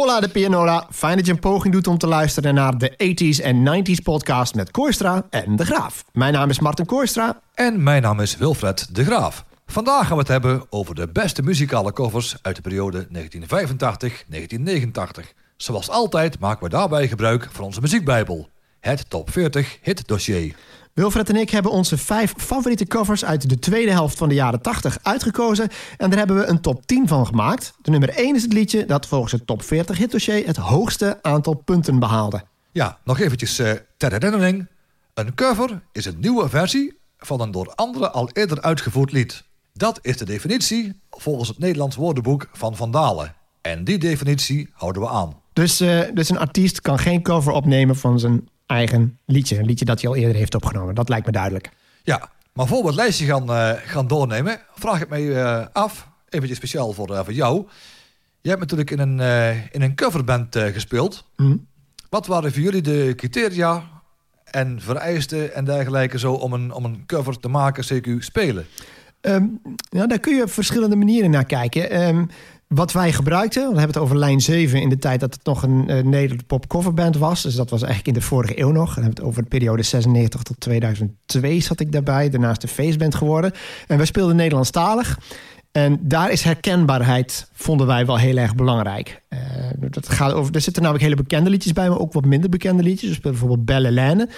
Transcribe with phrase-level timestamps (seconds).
[0.00, 0.86] Hola de Pianola.
[0.90, 4.54] Fijn dat je een poging doet om te luisteren naar de 80s en 90s podcast
[4.54, 6.04] met Kooistra en De Graaf.
[6.12, 7.40] Mijn naam is Martin Kooistra.
[7.54, 9.44] En mijn naam is Wilfred De Graaf.
[9.66, 13.18] Vandaag gaan we het hebben over de beste muzikale covers uit de periode 1985-1989.
[15.56, 18.48] Zoals altijd maken we daarbij gebruik van onze muziekbijbel.
[18.80, 20.54] Het Top 40 Hit Dossier.
[21.00, 24.62] Wilfred en ik hebben onze vijf favoriete covers uit de tweede helft van de jaren
[24.62, 25.68] 80 uitgekozen.
[25.96, 27.72] En daar hebben we een top 10 van gemaakt.
[27.82, 31.54] De nummer 1 is het liedje dat volgens het top 40 hitdossier het hoogste aantal
[31.54, 32.42] punten behaalde.
[32.72, 34.68] Ja, nog eventjes uh, ter herinnering.
[35.14, 39.44] Een cover is een nieuwe versie van een door anderen al eerder uitgevoerd lied.
[39.72, 43.34] Dat is de definitie volgens het Nederlands woordenboek van Vandalen.
[43.60, 45.40] En die definitie houden we aan.
[45.52, 49.58] Dus, uh, dus een artiest kan geen cover opnemen van zijn eigen liedje.
[49.58, 50.94] Een liedje dat hij al eerder heeft opgenomen.
[50.94, 51.70] Dat lijkt me duidelijk.
[52.02, 56.08] Ja, maar voor we het lijstje gaan, uh, gaan doornemen, vraag ik me uh, af,
[56.28, 57.66] eventjes speciaal voor, uh, voor jou.
[58.40, 59.20] Jij hebt natuurlijk in een,
[59.70, 61.24] in een coverband gespeeld.
[61.36, 61.66] Mm.
[62.08, 63.84] Wat waren voor jullie de criteria
[64.44, 68.66] en vereisten en dergelijke zo om een, om een cover te maken, CQ spelen?
[69.20, 72.08] Um, nou, daar kun je op verschillende manieren naar kijken.
[72.08, 72.28] Um,
[72.74, 75.62] wat wij gebruikten, we hebben het over lijn 7 in de tijd dat het nog
[75.62, 77.42] een uh, Nederlandse pop coverband was.
[77.42, 78.94] Dus dat was eigenlijk in de vorige eeuw nog.
[78.94, 82.30] Dan hebben het over de periode 96 tot 2002 zat ik daarbij.
[82.30, 83.52] Daarnaast de feestband geworden.
[83.86, 85.18] En wij speelden Nederlandstalig.
[85.72, 89.22] En daar is herkenbaarheid, vonden wij wel heel erg belangrijk.
[89.28, 89.40] Uh,
[89.90, 92.82] dat gaat over, er zitten namelijk hele bekende liedjes bij, maar ook wat minder bekende
[92.82, 93.14] liedjes.
[93.14, 94.28] Spelen bijvoorbeeld Belle Lene,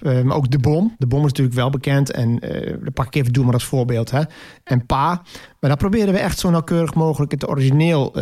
[0.00, 0.94] uh, maar ook De Bom.
[0.98, 3.64] De Bom is natuurlijk wel bekend en uh, daar pak ik even Doe maar als
[3.64, 4.10] voorbeeld.
[4.10, 4.22] Hè.
[4.64, 5.22] En Pa.
[5.60, 8.14] Maar daar proberen we echt zo nauwkeurig mogelijk het origineel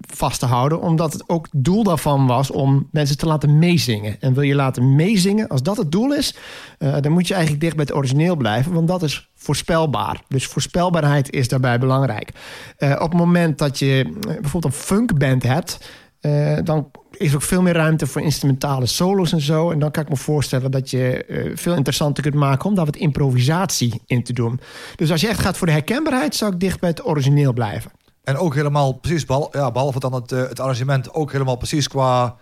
[0.00, 0.80] vast te houden.
[0.80, 4.20] Omdat het ook het doel daarvan was om mensen te laten meezingen.
[4.20, 6.36] En wil je laten meezingen, als dat het doel is...
[6.78, 10.22] dan moet je eigenlijk dicht bij het origineel blijven, want dat is voorspelbaar.
[10.28, 12.30] Dus voorspelbaarheid is daarbij belangrijk.
[12.78, 15.78] Uh, op het moment dat je bijvoorbeeld een funkband hebt...
[16.20, 19.70] Uh, dan is er ook veel meer ruimte voor instrumentale solos en zo.
[19.70, 22.68] En dan kan ik me voorstellen dat je veel interessanter kunt maken...
[22.68, 24.60] om daar wat improvisatie in te doen.
[24.96, 26.34] Dus als je echt gaat voor de herkenbaarheid...
[26.34, 27.90] zou ik dicht bij het origineel blijven.
[28.22, 31.14] En ook helemaal precies, behal ja, behalve dan het, het arrangement...
[31.14, 32.36] ook helemaal precies qua,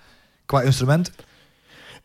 [0.47, 1.12] qua instrument...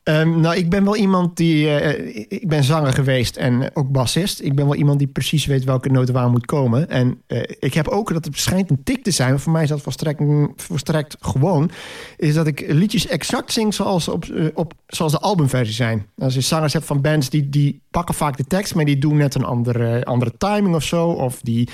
[0.10, 1.66] Um, nou, ik ben wel iemand die.
[1.66, 4.42] Uh, ik ben zanger geweest en ook bassist.
[4.42, 6.90] Ik ben wel iemand die precies weet welke noten waar moet komen.
[6.90, 9.64] En uh, ik heb ook, dat het schijnt een tik te zijn, maar voor mij
[9.64, 9.82] is dat
[10.56, 11.72] volstrekt, gewoon.
[12.18, 16.06] Is dat ik liedjes exact zing zoals, op, op, zoals de albumversie zijn.
[16.18, 19.18] Als je zangers hebt van bands die, die pakken vaak de tekst, maar die doen
[19.18, 21.08] net een andere, andere timing of zo.
[21.08, 21.70] Of die,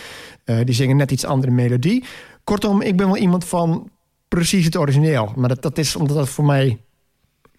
[0.64, 2.04] die zingen net iets andere melodie.
[2.44, 3.90] Kortom, ik ben wel iemand van
[4.28, 5.32] precies het origineel.
[5.36, 6.78] Maar dat, dat is omdat dat voor mij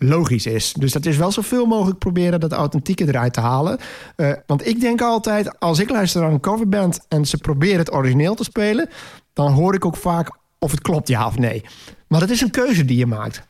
[0.08, 0.72] logisch is.
[0.72, 3.78] Dus dat is wel zoveel mogelijk proberen dat authentieke eruit te halen.
[4.16, 7.00] Uh, want ik denk altijd, als ik luister naar een coverband...
[7.08, 8.88] en ze proberen het origineel te spelen...
[9.32, 11.64] dan hoor ik ook vaak of het klopt, ja of nee.
[12.08, 13.42] Maar dat is een keuze die je maakt.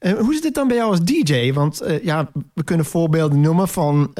[0.00, 1.52] Uh, hoe zit dit dan bij jou als DJ?
[1.52, 4.10] Want uh, ja, we kunnen voorbeelden noemen van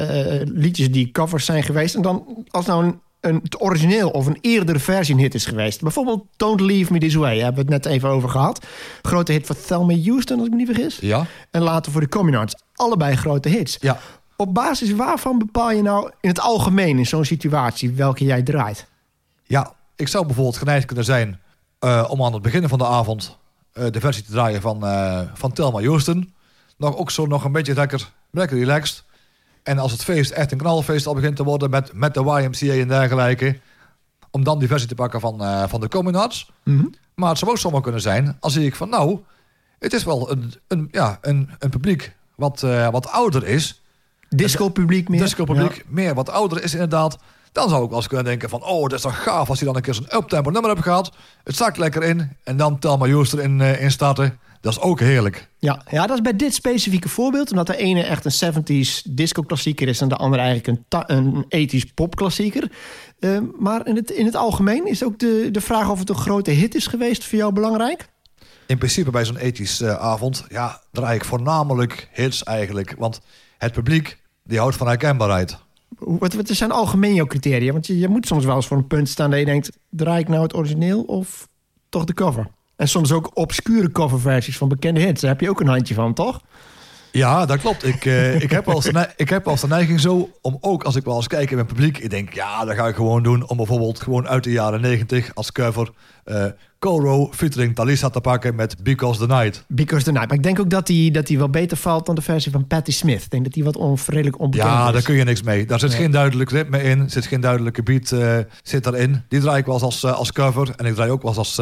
[0.43, 1.95] liedjes die covers zijn geweest.
[1.95, 5.81] En dan, als nou een een, het origineel of een eerdere versie hit is geweest.
[5.81, 8.65] Bijvoorbeeld Don't Leave Me This Way, hebben we het net even over gehad.
[9.01, 10.97] Grote hit voor Thelma Houston, als ik me niet vergis.
[11.01, 11.25] Ja.
[11.51, 12.55] En later voor de Communards.
[12.75, 13.77] Allebei grote hits.
[13.79, 13.99] Ja.
[14.35, 18.87] Op basis waarvan bepaal je nou in het algemeen in zo'n situatie welke jij draait?
[19.43, 21.39] Ja, ik zou bijvoorbeeld geneigd kunnen zijn
[21.79, 23.37] uh, om aan het begin van de avond
[23.73, 26.33] uh, de versie te draaien van, uh, van Thelma Houston.
[26.77, 29.03] Nog ook zo nog een beetje lekker, lekker relaxed.
[29.63, 32.73] En als het feest echt een knalfeest al begint te worden met, met de YMCA
[32.73, 33.59] en dergelijke,
[34.31, 36.51] om dan die versie te pakken van, uh, van de Communards.
[36.63, 36.93] Mm -hmm.
[37.15, 39.19] Maar het zou ook zomaar kunnen zijn, als zie ik van nou,
[39.79, 43.81] het is wel een, een, ja, een, een publiek wat, uh, wat ouder is.
[44.29, 45.19] Disco-publiek meer.
[45.19, 45.81] Disco-publiek, ja.
[45.87, 47.17] meer wat ouder is inderdaad.
[47.51, 48.63] Dan zou ik wel eens kunnen denken van...
[48.63, 51.11] oh, dat is toch gaaf als hij dan een keer zo'n uptempo nummer hebt gehad.
[51.43, 52.37] Het zakt lekker in.
[52.43, 54.39] En dan Thelma Houston in, uh, in starten.
[54.63, 55.49] Dat is ook heerlijk.
[55.59, 57.51] Ja, ja, dat is bij dit specifieke voorbeeld.
[57.51, 60.01] Omdat de ene echt een 70s disco-klassieker is...
[60.01, 62.71] en de andere eigenlijk een, een 80s pop-klassieker.
[63.19, 66.15] Uh, maar in het, in het algemeen is ook de, de vraag of het een
[66.15, 67.23] grote hit is geweest...
[67.25, 68.09] voor jou belangrijk?
[68.65, 70.45] In principe bij zo'n 80s uh, avond...
[70.49, 72.95] ja, draai ik voornamelijk hits eigenlijk.
[72.97, 73.21] Want
[73.57, 75.57] het publiek, die houdt van herkenbaarheid.
[75.97, 77.71] Wat, wat zijn algemeen jouw criteria?
[77.71, 79.29] Want je, je moet soms wel eens voor een punt staan...
[79.29, 81.47] dat je denkt, draai ik nou het origineel of
[81.89, 82.47] toch de cover?
[82.75, 85.21] En soms ook obscure coverversies van bekende hits.
[85.21, 86.41] Daar heb je ook een handje van, toch?
[87.13, 87.85] Ja, dat klopt.
[87.85, 90.95] Ik, uh, ik, heb als de ik heb als de neiging zo om ook als
[90.95, 91.97] ik wel eens kijk in mijn publiek.
[91.97, 93.49] Ik denk, ja, dat ga ik gewoon doen.
[93.49, 95.89] Om bijvoorbeeld gewoon uit de jaren 90 als cover
[96.25, 96.45] uh,
[96.79, 99.65] Coro featuring Talisa te pakken met Because the Night.
[99.67, 100.27] Because the Night.
[100.27, 102.67] Maar ik denk ook dat die, dat die wel beter valt dan de versie van
[102.67, 103.23] Patti Smith.
[103.23, 104.85] Ik denk dat die wat onredelijk onbekend ja, is.
[104.85, 105.65] Ja, daar kun je niks mee.
[105.65, 105.99] Daar zit nee.
[105.99, 107.09] geen duidelijk ritme in.
[107.09, 109.23] zit geen duidelijke beat uh, zit daarin.
[109.27, 110.73] Die draai ik wel eens als, als cover.
[110.75, 111.59] En ik draai ook wel eens als,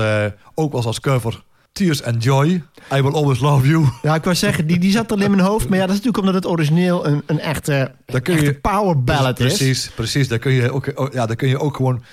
[0.54, 2.64] ook wel eens als cover Tears and Joy.
[2.94, 3.86] I Will Always Love You.
[4.02, 5.70] Ja, ik wou zeggen, die, die zat al in mijn hoofd.
[5.70, 8.60] Maar ja, dat is natuurlijk omdat het origineel een, een echte, Daar kun echte je-
[8.60, 9.46] power ballad is.
[9.46, 10.28] Precies, precies.
[10.28, 12.04] Daar kun je ook, ja, daar kun je ook gewoon...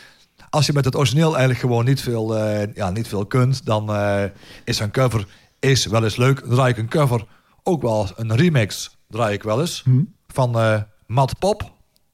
[0.50, 3.66] Als je met het origineel eigenlijk gewoon niet veel, eh, ja, niet veel kunt...
[3.66, 4.24] dan eh,
[4.64, 5.26] is een cover
[5.58, 6.40] is wel eens leuk.
[6.40, 7.24] Draai ik een cover,
[7.62, 9.82] ook wel een remix draai ik wel eens.
[9.84, 10.02] Hm.
[10.26, 11.60] Van eh Matt Pop.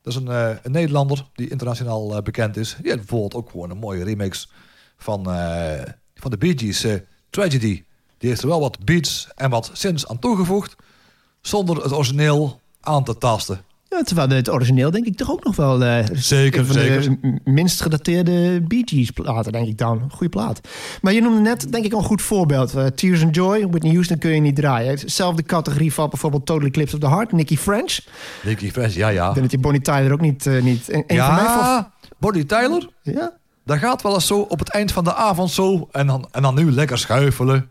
[0.03, 0.29] Dat is een,
[0.63, 2.77] een Nederlander die internationaal bekend is.
[2.81, 4.51] Die heeft bijvoorbeeld ook gewoon een mooie remix
[4.97, 5.25] van,
[6.15, 6.87] van de Bee Gees
[7.35, 7.83] Tragedy.
[8.19, 10.77] Die heeft er wel wat beats en wat synths aan toegevoegd...
[11.41, 13.61] zonder het origineel aan te tasten.
[13.89, 15.85] Ja, terwijl het origineel denk ik toch ook nog wel...
[15.85, 17.03] eh, Zeker, van zeker.
[17.21, 20.09] de minst gedateerde Bee Gees platen, denk ik dan.
[20.11, 20.61] Goeie plaat.
[21.03, 22.75] Maar je noemde net, denk ik, al een goed voorbeeld.
[22.75, 24.99] Eh, Tears and Joy, Whitney Houston kun je niet draaien.
[25.11, 27.99] Zelfde categorie valt bijvoorbeeld Total Eclipse of the Heart, Nicky French.
[28.43, 29.29] Nicky Fresh, ja, ja.
[29.29, 30.47] Ik denk dat die Bonnie Tyler ook niet...
[30.47, 31.27] eh, niet een, een van.
[31.37, 33.33] Ja, Bonnie Tyler, Ja?
[33.65, 35.89] Dat gaat wel eens zo op het eind van de avond zo.
[35.93, 37.71] En dan, en dan nu lekker schuifelen.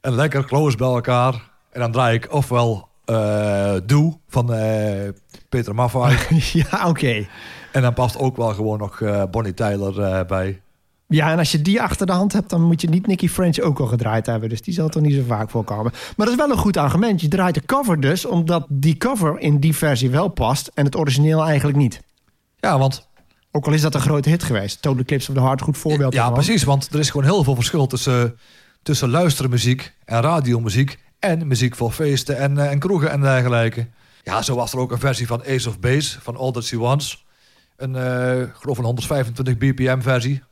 [0.00, 1.50] En lekker close bij elkaar.
[1.70, 5.08] En dan draai ik ofwel eh Doe van eh,
[5.48, 6.16] Peter Maffay.
[6.70, 7.26] ja, oké.
[7.72, 10.60] en dan past ook wel gewoon nog eh, Bonnie Tyler bij.
[11.08, 13.58] Ja, en als je die achter de hand hebt, dan moet je niet Nicky French
[13.58, 14.48] ook al gedraaid hebben.
[14.48, 15.92] Dus die zal toch niet zo vaak voorkomen.
[15.92, 17.20] Maar dat is wel een goed argument.
[17.20, 20.96] Je draait de cover dus, omdat die cover in die versie wel past en het
[20.96, 22.02] origineel eigenlijk niet.
[22.56, 23.08] Ja, want
[23.56, 24.82] Ook al is dat een grote hit geweest.
[24.82, 26.44] Total Eclipse of the Heart, goed voorbeeld ja, daarvan.
[26.44, 26.64] precies.
[26.64, 28.38] Want er is gewoon heel veel verschil tussen,
[28.82, 30.98] tussen luistermuziek en radiomuziek.
[31.18, 33.86] En muziek voor feesten en, eh, en kroegen en dergelijke.
[34.22, 36.78] Ja, zo was er ook een versie van Ace of Base van All That She
[36.78, 37.24] Wants.
[37.76, 37.94] Een,
[38.42, 40.42] ik geloof een 125 bpm versie.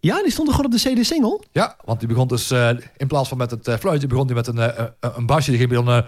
[0.00, 1.40] Ja, die stond er gewoon op de CD-single.
[1.52, 4.46] Ja, want die begon dus eh, in plaats van met het fluitje, begon die met
[4.46, 5.50] een, een basje.
[5.50, 6.04] Die ging dan.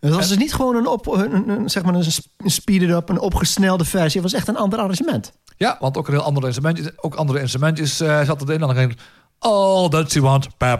[0.00, 0.28] Dat was eh.
[0.28, 1.28] dus niet gewoon een, op,
[1.64, 4.20] zeg maar een speeded-up, een opgesnelde versie.
[4.20, 5.32] Het was echt een ander arrangement.
[5.56, 7.02] Ja, want ook een heel ander instrument.
[7.02, 8.60] Ook andere instrumentjes uh, eh, zat erin.
[8.60, 8.96] Dan ging
[9.38, 10.56] All that you want.
[10.56, 10.78] Pa.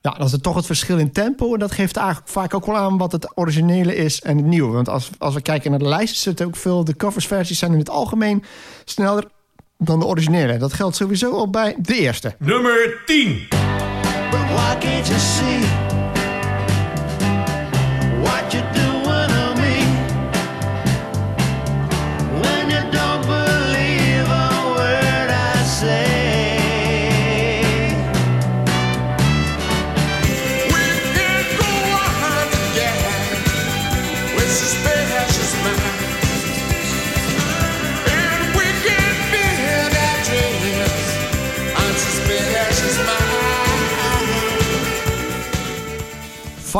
[0.00, 1.52] Ja, dat is toch het verschil in tempo.
[1.52, 4.72] En dat geeft eigenlijk vaak ook wel aan wat het originele is en het nieuwe.
[4.72, 6.84] Want als, als we kijken naar de lijst, zitten ook veel...
[6.84, 8.44] de coversversies zijn in het algemeen
[8.84, 9.24] sneller
[9.78, 10.56] dan de originele.
[10.56, 12.34] Dat geldt sowieso al bij de eerste.
[12.38, 13.65] Nummer 10.
[14.36, 16.05] But why can't you see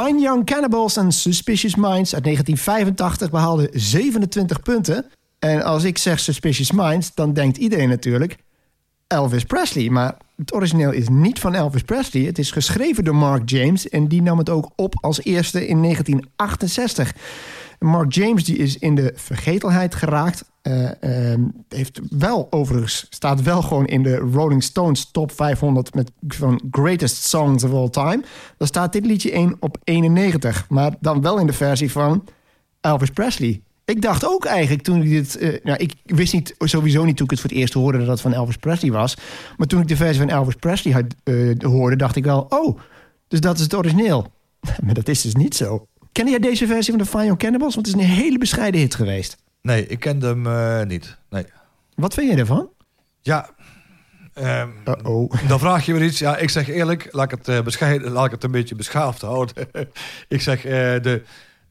[0.04, 5.06] Fine Young Cannibals and Suspicious Minds uit 1985 behaalde 27 punten.
[5.38, 8.36] En als ik zeg Suspicious Minds, dan denkt iedereen natuurlijk
[9.06, 9.88] Elvis Presley.
[9.88, 12.22] Maar het origineel is niet van Elvis Presley.
[12.22, 15.82] Het is geschreven door Mark James en die nam het ook op als eerste in
[15.82, 17.12] 1968.
[17.78, 20.44] Mark James die is in de vergetelheid geraakt.
[20.66, 26.10] Eh, ehm, heeft wel overigens, staat wel gewoon in de Rolling Stones top 500 met
[26.28, 28.22] van Greatest Songs of All Time.
[28.58, 32.24] Daar staat dit liedje 1 op 91, maar dan wel in de versie van
[32.80, 33.60] Elvis Presley.
[33.84, 35.36] Ik dacht ook eigenlijk toen ik dit.
[35.36, 38.08] eh, nou, ik wist niet, sowieso niet toen ik het voor het eerst hoorde dat
[38.08, 39.16] het van Elvis Presley was.
[39.56, 42.78] Maar toen ik de versie van Elvis Presley had, eh, hoorde, dacht ik wel: oh,
[43.28, 44.32] dus dat is het origineel.
[44.84, 45.86] maar dat is dus niet zo.
[46.12, 47.74] Ken jij deze versie van de Young Cannibals?
[47.74, 49.36] Want het is een hele bescheiden hit geweest.
[49.66, 51.16] Nee, ik kende hem eh, niet.
[51.30, 51.46] Nee.
[51.94, 52.70] Wat vind je ervan?
[53.20, 53.48] Ja.
[54.34, 55.32] Uh-oh.
[55.48, 56.18] Dan vraag je weer iets.
[56.18, 59.20] Ja, ik zeg eerlijk, laat ik het, eh, bescheiden, laat ik het een beetje beschaafd
[59.20, 59.68] houden.
[60.28, 61.22] ik zeg, eh, de,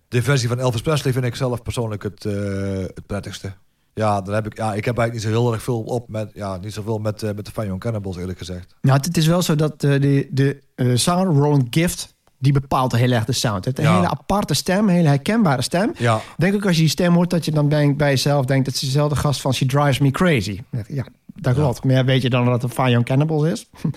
[0.08, 3.54] de versie van Elvis Presley vind ik zelf persoonlijk het, het prettigste.
[3.96, 6.32] Ja, dan heb ik, ja, ik heb eigenlijk niet zo heel erg veel op met,
[6.34, 8.76] ja, niet zoveel met, eh, met de Cannibals eerlijk gezegd.
[8.82, 12.15] Nou, het, is wel zo dat de, de eh, zanger Roland Gift...
[12.38, 13.66] die bepaalt heel erg de sound.
[13.66, 13.96] Het een Ja.
[13.96, 15.92] hele aparte stem, een hele herkenbare stem.
[15.98, 17.30] Ja, denk ook als je die stem hoort...
[17.30, 18.66] dat je dan bij, bij jezelf denkt...
[18.66, 20.62] dat is dezelfde gast van She Drives Me Crazy.
[20.88, 21.84] Ja, dat klopt.
[21.84, 23.70] Maar weet je dan dat het Fine Young Cannibals is?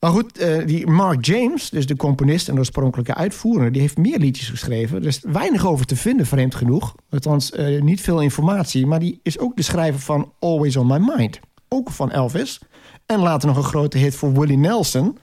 [0.00, 3.72] Maar goed, eh, die Mark James, dus de componist en de oorspronkelijke uitvoerder...
[3.72, 5.00] die heeft meer liedjes geschreven.
[5.00, 6.94] Er is weinig over te vinden, vreemd genoeg.
[7.10, 8.86] Althans, eh, niet veel informatie.
[8.86, 11.40] Maar die is ook de schrijver van Always On My Mind.
[11.68, 12.60] Ook van Elvis.
[13.06, 15.18] En later nog een grote hit voor Willie Nelson.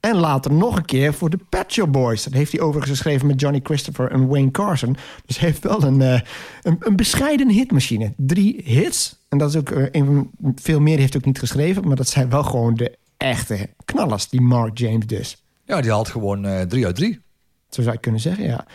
[0.00, 2.24] En later nog een keer voor de Pet Shop Boys.
[2.24, 4.96] Dat heeft hij overigens geschreven met Johnny Christopher en Wayne Carson.
[5.26, 6.20] Dus hij heeft wel een, eh,
[6.62, 8.12] een, een bescheiden hitmachine.
[8.16, 9.16] Drie hits.
[9.28, 11.86] En dat is ook eh, een, veel meer heeft hij ook niet geschreven.
[11.86, 15.42] Maar dat zijn wel gewoon de echte knallers, die Mark James dus.
[15.64, 17.20] ja die haalt gewoon eh, drie uit drie.
[17.68, 18.66] Zo zou je kunnen zeggen, ja.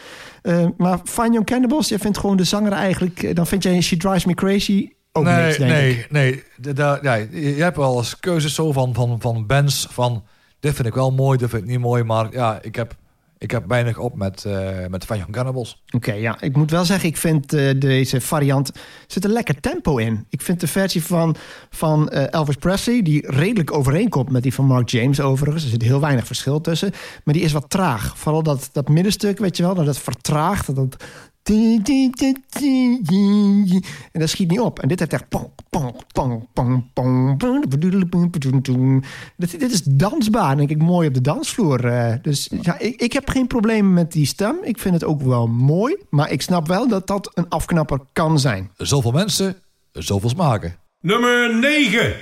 [0.78, 3.36] Maar Fine Young Cannibals, jij vindt gewoon de zanger eigenlijk...
[3.36, 6.12] Dan vind jij She Drives Me Crazy ook nee, niks, denk nee, ik.
[6.12, 6.44] nee.
[6.62, 10.24] Je je hebt wel eens keuzes zo van, van, van bands van...
[10.60, 12.04] Dit vind ik wel mooi, dit vind ik niet mooi.
[12.04, 12.96] Maar ja, ik heb,
[13.38, 15.84] ik heb weinig op met, eh met Van Cannibals.
[15.92, 18.72] Oké, ja, ik moet wel zeggen, ik vind eh, deze variant
[19.08, 20.26] zit een lekker tempo in.
[20.30, 21.36] Ik vind de versie van,
[21.70, 25.64] van eh, Elvis Presley, die redelijk overeenkomt met die van Mark James overigens.
[25.64, 26.92] Er zit heel weinig verschil tussen,
[27.24, 28.18] maar die is wat traag.
[28.18, 30.76] Vooral dat, dat middenstuk, weet je wel, dat vertraagt.
[30.76, 31.04] Dat,
[34.12, 34.80] en dat schiet niet op.
[34.80, 35.30] En dit heeft echt...
[35.30, 37.40] pong, pong, pong, pong, pong.
[39.38, 41.86] Dit, dit is dansbaar, denk ik, mooi op de dansvloer.
[41.86, 42.14] eh.
[42.22, 44.56] Dus ja, ik, ik heb geen probleem met die stem.
[44.64, 45.98] Ik vind het ook wel mooi.
[46.10, 48.72] Maar ik snap wel dat dat een afknapper kan zijn.
[48.78, 49.56] Zoveel mensen,
[49.92, 50.76] zoveel smaken.
[51.02, 52.14] Nummer 9.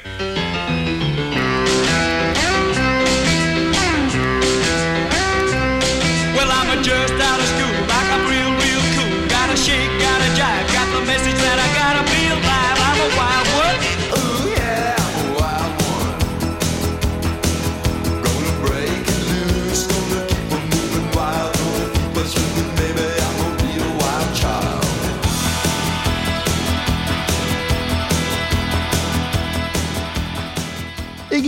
[6.36, 7.63] Well, I'm just out of school,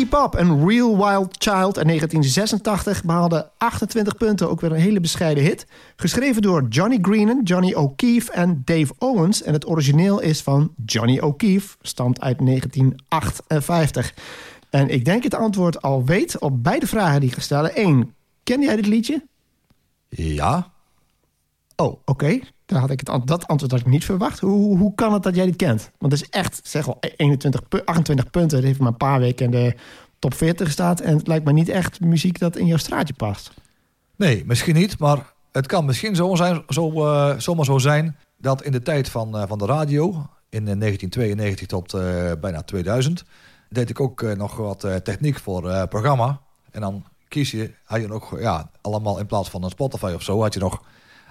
[0.06, 4.50] Iggy Pop en Real Wild Child in 1986 behaalde 28 punten.
[4.50, 5.68] Ook weer een hele bescheiden hit.
[5.96, 9.44] Geschreven door Johnny Greenan, Johnny O'Keefe en Dave Owens.
[9.44, 11.78] En het origineel is van Johnny O'Keefe.
[11.82, 14.14] Stamt uit 1958.
[14.70, 17.72] En ik denk het antwoord al weet op beide vragen die ik.
[17.74, 19.24] Eén, ken jij dit liedje?
[20.10, 20.74] Ja,
[21.76, 22.40] Oh, oké.
[22.66, 24.40] Daar had ik het, dat antwoord had ik niet verwacht.
[24.40, 25.92] Hoe, hoe kan het dat jij dit kent?
[25.98, 28.58] Want het is echt, zeg wel, 21, pu- 28 punten.
[28.58, 29.76] Het heeft maar een paar weken in de
[30.20, 30.98] top 40 gestaan.
[30.98, 33.52] En het lijkt me niet echt muziek dat in jouw straatje past.
[34.16, 35.00] nee, misschien niet.
[35.00, 38.18] Maar het kan misschien zo zijn, zo, eh, zomaar zo zijn...
[38.38, 40.08] dat in de tijd van, eh, van de radio...
[40.50, 43.24] in eh, 1992 tot eh, bijna 2000...
[43.70, 46.40] deed ik ook nog wat techniek voor programma.
[46.72, 50.22] En dan kies je, had je nog, ja, allemaal in plaats van een Spotify of
[50.24, 50.42] zo...
[50.42, 50.82] had je nog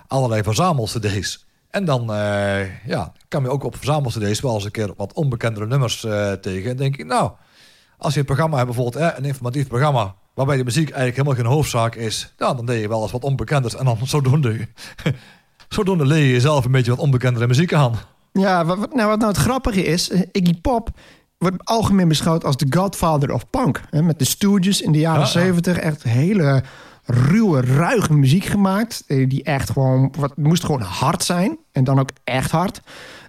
[0.06, 1.46] allerlei verzamel-cd's.
[1.70, 5.66] En dan eh, ja, kwam je ook op verzamel-cd's wel eens een keer wat onbekendere
[5.66, 6.70] nummers eh, tegen.
[6.70, 7.30] En denk ik, nou,
[7.98, 10.14] als je een programma hebt, bijvoorbeeld eh, een informatief programma...
[10.34, 12.34] waarbij de muziek eigenlijk helemaal geen hoofdzaak is...
[12.38, 13.74] Ja, dan deed je wel eens wat onbekenders.
[13.74, 14.68] En dan zodoende,
[15.68, 17.94] zodoende leer je jezelf een beetje wat onbekendere muziek aan.
[18.32, 20.90] Ja, wat, nou, wat nou het grappige is, Iggy Pop
[21.38, 23.80] wordt algemeen beschouwd als de godfather of punk.
[23.90, 25.32] Hè, met de Stooges in de jaren Ja, ja.
[25.32, 26.62] 70 echt hele
[27.04, 29.04] ruwe, ruige muziek gemaakt.
[29.06, 31.58] eh, Die echt gewoon, wat moest gewoon hard zijn.
[31.72, 32.80] En dan ook echt hard.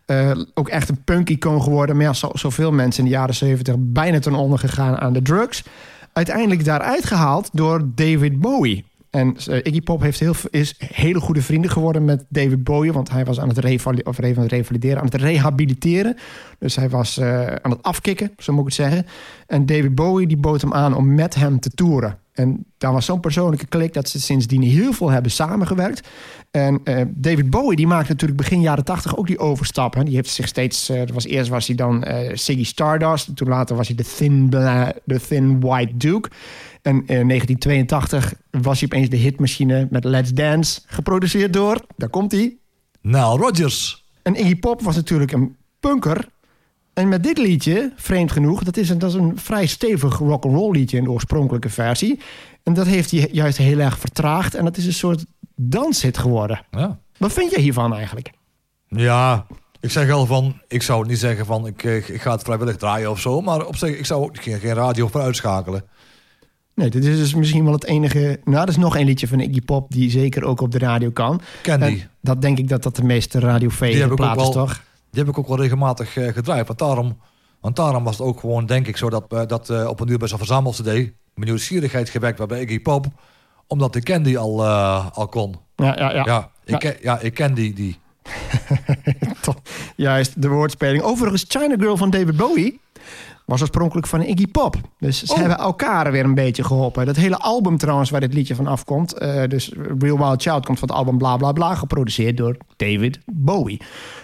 [0.06, 1.98] Eh, ook echt een punk-icoon geworden.
[1.98, 5.64] Maar zo, zoveel mensen in de jaren 70 bijna ten onder gegaan aan de drugs.
[6.14, 8.86] Uiteindelijk daaruit gehaald door David Bowie.
[9.10, 12.94] En eh, Iggy Pop heeft heel, is hele goede vrienden geworden met David Bowie.
[12.94, 13.96] Want hij was aan het, of aan
[14.44, 16.18] het revalideren, aan het rehabiliteren.
[16.60, 19.06] Dus hij was aan het afkicken, zo moet ik het zeggen.
[19.48, 22.18] En David Bowie die bood hem aan om met hem te toeren.
[22.36, 26.08] En daar was zo'n persoonlijke klik dat ze sindsdien heel veel hebben samengewerkt.
[26.52, 29.94] En eh, David Bowie die maakte natuurlijk begin jaren tachtig ook die overstap.
[29.94, 30.04] Hè.
[30.04, 33.36] Die heeft zich steeds, eh, was, eerst was hij dan eh Ziggy Stardust.
[33.36, 36.30] Toen later was hij de Thin, Bla- de Thin White Duke.
[36.82, 40.82] En in 1982 was hij opeens de hitmachine met Let's Dance.
[40.86, 42.58] Geproduceerd door, daar komt hij.
[43.02, 44.06] Nile Rodgers.
[44.22, 46.28] En Iggy Pop was natuurlijk een punker.
[46.96, 50.72] En met dit liedje, vreemd genoeg, dat is een, dat is een vrij stevig rock'n'roll
[50.72, 52.20] liedje in de oorspronkelijke versie.
[52.64, 54.56] En dat heeft hij juist heel erg vertraagd.
[54.56, 55.26] En dat is een soort
[55.56, 56.66] danshit geworden.
[56.72, 57.00] Ja.
[57.18, 58.32] Wat vind jij hiervan eigenlijk?
[58.88, 59.46] Ja,
[59.80, 62.76] ik zeg wel van, ik zou niet zeggen van ik, eh, ik ga het vrijwillig
[62.76, 65.84] draaien of zo, maar op zich, ik zou ook geen, geen radio voor uitschakelen.
[66.76, 68.40] Nee, dit is dus misschien wel het enige...
[68.44, 71.12] Nou, er is nog één liedje van Iggy Pop die zeker ook op de radio
[71.12, 71.42] kan.
[71.62, 71.86] Candy.
[71.86, 74.42] En dat denk ik dat dat de meeste Die radiovege heb ik ook plaat is,
[74.42, 74.84] wel- toch?
[75.16, 77.18] Die heb ik ook wel regelmatig eh, gedraaid, want daarom,
[77.60, 80.08] want daarom was het ook gewoon, denk ik, zo dat, eh, dat eh, op een
[80.10, 83.06] uur bij zo'n verzamel-cd mijn nieuwsgierigheid gewekt werd bij Iggy Pop,
[83.68, 85.56] omdat de Candy al, eh, al kon.
[85.76, 86.24] Ja, ja, ja.
[86.26, 86.78] Ja, ik, Ja.
[86.78, 88.00] ken- ja, ik ken die, die.
[89.96, 91.04] Juist, de woordspeling.
[91.04, 92.80] Overigens, China Girl van David Bowie
[93.46, 94.76] was oorspronkelijk van Iggy Pop.
[95.00, 95.40] Dus ze Oh.
[95.40, 97.06] hebben elkaar weer een beetje geholpen.
[97.06, 99.14] Dat hele album trouwens waar dit liedje van afkomt...
[99.14, 101.76] eh, dus Real Wild Child komt van het album Bla Bla Bla...
[101.76, 103.82] geproduceerd door David Bowie.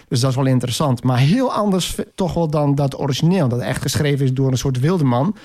[0.08, 1.02] Dus dat is wel interessant.
[1.02, 3.48] Maar heel anders toch wel dan dat origineel.
[3.48, 5.36] Dat echt geschreven is door een soort wilde man.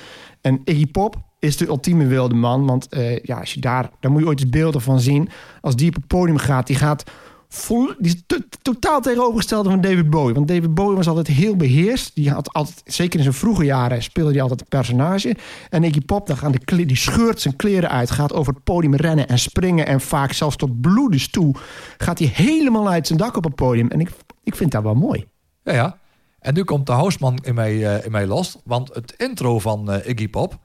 [0.41, 2.65] En Iggy Pop is de ultieme wilde man.
[2.65, 5.29] Want eh, ja, als je daar, daar moet je ooit eens beelden van zien.
[5.61, 7.03] Als die op het podium gaat, die gaat
[7.49, 10.33] vol, die is to- totaal tegenovergestelde van David Bowie.
[10.33, 12.15] Want David Bowie was altijd heel beheerst.
[12.15, 15.35] Die had altijd, zeker in zijn vroege jaren, speelde hij altijd een personage.
[15.69, 18.95] En Iggy Pop, dan gaan de die scheurt zijn kleren uit, gaat over het podium
[18.95, 19.85] rennen en springen.
[19.87, 21.55] En vaak zelfs tot bloedens toe
[21.97, 23.87] gaat hij helemaal uit zijn dak op het podium.
[23.87, 24.09] En ik,
[24.43, 25.25] ik vind dat wel mooi.
[25.63, 25.97] Ja, ja.
[26.39, 28.57] En nu komt de houseman in mij, eh, in mij los.
[28.63, 30.59] Want het intro van eh, Iggy Pop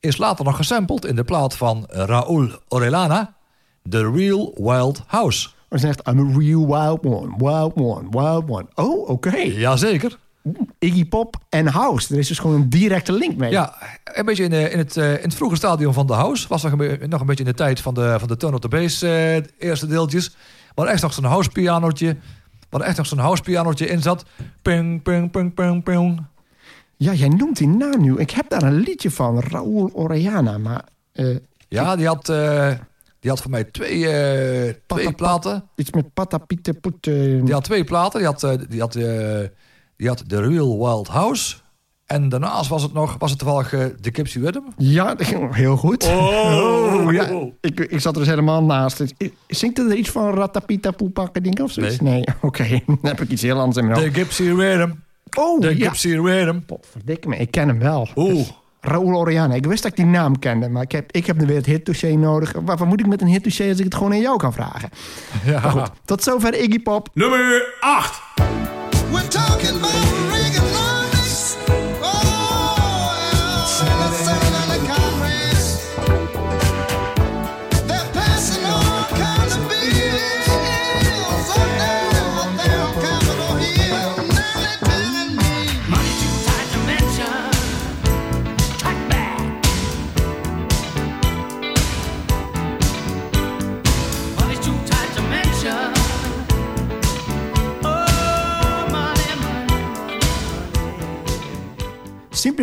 [0.00, 3.36] is later nog gesampled in de plaat van Raúl Orellana.
[3.88, 5.48] The Real Wild House.
[5.68, 8.66] Maar ze zegt, I'm a real wild one, wild one, wild one.
[8.74, 9.36] Oh, oké.
[9.36, 10.18] Jazeker.
[10.78, 12.12] Iggy Pop en House.
[12.12, 13.50] Er is dus gewoon een directe link mee.
[13.50, 16.48] Ja, een beetje in, de, in, het, eh, in het vroege stadium van de house.
[16.48, 18.60] Was nog een, nog een beetje in de tijd van de, van de turn op
[18.60, 20.36] the bass eh, eerste deeltjes.
[20.74, 22.16] Waar echt nog zo'n house pianootje.
[22.70, 24.24] Waar echt nog zo'n house pianootje in zat.
[24.62, 26.24] Ping, ping, ping, ping, ping.
[26.96, 28.18] Ja, jij noemt die naam nu.
[28.18, 30.58] Ik heb daar een liedje van, Raúl Orellana.
[30.58, 31.36] Maar eh,
[31.68, 32.72] Ja, die had, eh,
[33.20, 35.64] die had voor mij twee, eh, twee platen.
[35.76, 37.06] iets met Patapite Put.
[37.06, 38.18] eh, Die had twee platen.
[38.18, 38.92] Die had, eh, die had,
[39.96, 41.56] die had The Real Wild House.
[42.06, 44.60] En daarnaast was het nog, was het toevallig The Gypsy Rhythm.
[44.76, 46.04] Ja, dat ging heel goed.
[46.06, 47.28] Oh, ja.
[47.60, 49.04] Ik, ik zat er dus helemaal naast.
[49.46, 52.00] Zingt er iets van Ratapita Poepakken ding of zoiets?
[52.00, 52.24] Nee.
[52.40, 54.16] Oké, dan heb ik iets heel anders in mijn The hoofd.
[54.16, 54.90] Gypsy Rhythm.
[55.38, 55.86] Oh, The ja.
[55.88, 56.60] Gypsy Rhythm.
[56.66, 58.08] Potverdikke me, ik ken hem wel.
[58.16, 58.48] Oeh.
[58.88, 59.54] Raúl Orellana.
[59.54, 61.66] Ik wist dat ik die naam kende, maar ik heb, ik heb nu weer het
[61.66, 62.54] hitdossier nodig.
[62.64, 64.90] Waarvoor moet ik met een hitdossier als ik het gewoon aan jou kan vragen?
[65.44, 65.60] Ja.
[65.60, 67.08] Maar goed, tot zover Iggy Pop.
[67.14, 68.20] Nummer 8.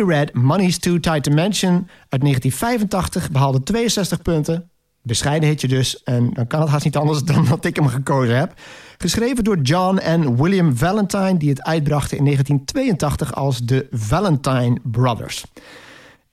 [0.06, 1.74] Red, Money's Too Tight to Mention
[2.08, 4.70] uit 1985 behaalde 62 punten.
[5.02, 6.02] Bescheiden hitje dus.
[6.02, 8.54] En dan kan het haast niet anders dan dat ik hem gekozen heb.
[8.98, 15.44] Geschreven door John en William Valentine, die het uitbrachten in 1982 als de Valentine Brothers.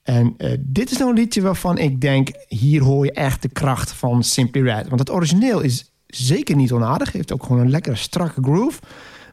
[0.04, 3.50] En eh, dit is nou een liedje waarvan ik denk, hier hoor je echt de
[3.50, 4.88] kracht van Simply Red.
[4.88, 8.80] Want het origineel is zeker niet onaardig, heeft ook gewoon een lekkere strakke groove.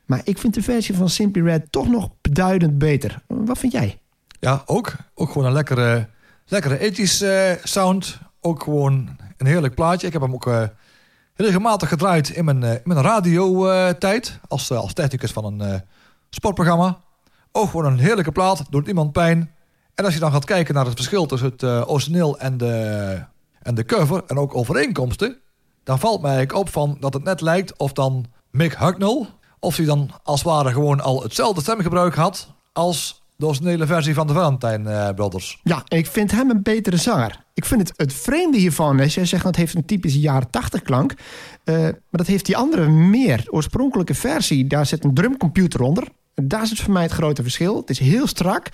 [0.07, 3.23] Maar ik vind de versie van Simply Red toch nog beduidend beter.
[3.27, 3.99] Wat vind jij?
[4.41, 4.93] Ja, ook.
[5.15, 6.09] Ook gewoon een lekkere,
[6.47, 8.19] lekkere ethisch eh, sound.
[8.41, 10.07] Ook gewoon een heerlijk plaatje.
[10.07, 10.63] Ik heb hem ook eh,
[11.35, 14.41] regelmatig gedraaid in mijn, eh, in mijn radiotijd.
[14.49, 15.83] als, als technicus van een
[16.31, 16.99] sportprogramma.
[17.53, 18.65] Ook gewoon een heerlijke plaat.
[18.71, 19.55] Doet niemand pijn.
[20.01, 23.25] En als je dan gaat kijken naar het verschil tussen het eh, origineel en de,
[23.63, 24.23] en de cover.
[24.27, 25.37] En ook overeenkomsten.
[25.85, 29.27] Dan valt mij op van dat het net lijkt of dan Mick Hucknall...
[29.59, 32.49] of hij dan als het ware gewoon al hetzelfde stemgebruik had...
[32.73, 35.61] als de originele versie van de Valentine eh, Brothers.
[35.63, 37.45] Ja, ik vind hem een betere zanger.
[37.55, 40.83] Ik vind het, het vreemde hiervan, is, jij zegt dat heeft een typische jaren 80
[40.83, 41.15] klank.
[41.65, 43.45] eh, maar dat heeft die andere meer.
[43.51, 46.09] Oorspronkelijke versie, daar zit een drumcomputer onder.
[46.35, 47.77] Daar zit voor mij het grote verschil.
[47.77, 48.69] Het is heel strak,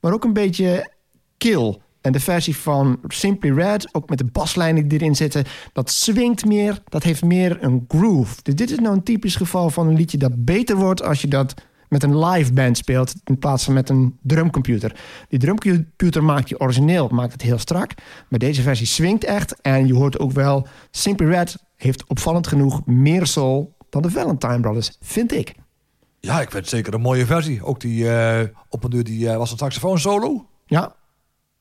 [0.00, 0.90] maar ook een beetje
[1.36, 1.82] kil.
[2.00, 6.44] En de versie van Simply Red, ook met de baslijnen die erin zitten, dat swingt
[6.44, 6.82] meer.
[6.88, 8.34] Dat heeft meer een groove.
[8.42, 11.28] Dus dit is nou een typisch geval van een liedje dat beter wordt als je
[11.28, 11.54] dat
[11.92, 14.96] met een live band speelt in plaats van met een drumcomputer.
[15.28, 17.90] Die drumcomputer maakt die origineel, maakt het heel strak.
[18.28, 19.60] Maar deze versie swingt echt.
[19.60, 24.60] En je hoort ook wel, Simply Red heeft opvallend genoeg meer soul dan de Valentine
[24.60, 25.54] Brothers, vind ik.
[26.20, 27.64] Ja, ik vind het zeker een mooie versie.
[27.64, 30.46] Ook die, eh, op een duur, die eh, was een saxofoon solo.
[30.66, 30.94] Ja,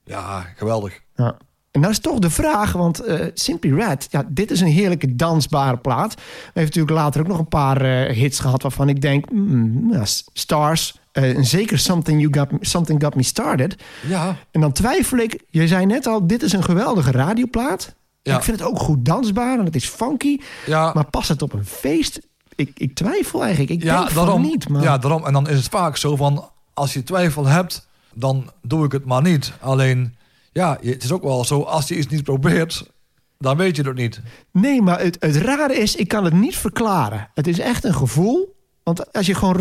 [0.03, 0.99] Ja, geweldig.
[1.15, 1.37] Ja.
[1.71, 5.15] En dat is toch de vraag, want eh, Simply Red, ja, dit is een heerlijke
[5.15, 6.13] dansbare plaat.
[6.15, 9.93] We hebben natuurlijk later ook nog een paar eh, hits gehad waarvan ik denk, mm,
[9.93, 10.03] ja,
[10.33, 13.75] Stars, eh, en zeker Something, you got, me- Something Got Me Started.
[14.07, 17.93] Ja, En dan twijfel ik, je zei net al, dit is een geweldige radioplaat.
[18.21, 18.37] Ja.
[18.37, 21.53] Ik vind het ook goed dansbaar en het is funky, ja, maar past het op
[21.53, 22.19] een feest?
[22.55, 24.69] Ik, ik twijfel eigenlijk, ik ja denk van daarom, niet.
[24.69, 24.81] Maar...
[24.83, 25.25] ja, daarom.
[25.25, 29.05] En dan is het vaak zo van, als je twijfel hebt, dan doe ik het
[29.05, 29.51] maar niet.
[29.59, 30.15] Alleen,
[30.51, 32.91] ja, het is ook wel zo, als je iets niet probeert,
[33.37, 34.21] dan weet je het niet.
[34.51, 37.29] Nee, maar het, het rare is, ik kan het niet verklaren.
[37.33, 38.59] Het is echt een gevoel.
[38.83, 39.57] Want als je gewoon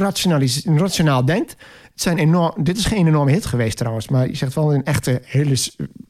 [0.65, 1.57] rationaal denkt...
[1.91, 4.09] Het zijn enorm, dit is geen enorme hit geweest trouwens...
[4.09, 5.57] maar je zegt wel een echte hele,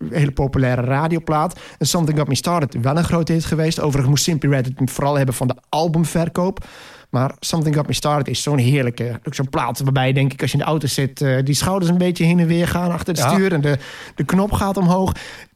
[0.09, 1.61] hele populaire radioplaat.
[1.79, 3.81] En Something Got Me Started, wel een grote hit geweest.
[3.81, 6.67] Overigens moest Simply Red het vooral hebben van de albumverkoop.
[7.11, 9.21] Maar Something Got Me Started is zo'n heerlijke...
[9.27, 11.21] ook zo'n plaat waarbij, denk ik, als je in de auto zit...
[11.21, 13.31] eh, die schouders een beetje heen en weer gaan achter het Ja.
[13.31, 13.53] stuur...
[13.53, 13.79] en de,
[14.15, 15.13] de knop gaat omhoog.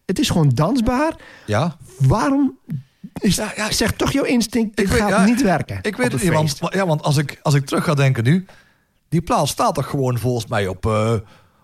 [0.06, 1.12] Het is gewoon dansbaar.
[1.46, 2.58] Ja, Waarom
[3.20, 3.70] is, Ja, ja.
[3.72, 5.78] zegt toch jouw instinct, dit weet- gaat ja, niet werken?
[5.82, 6.32] ik weet het niet.
[6.32, 8.46] Want, ja, want als ik, als ik terug ga denken nu,
[9.08, 11.12] die plaat staat toch gewoon volgens mij op, eh,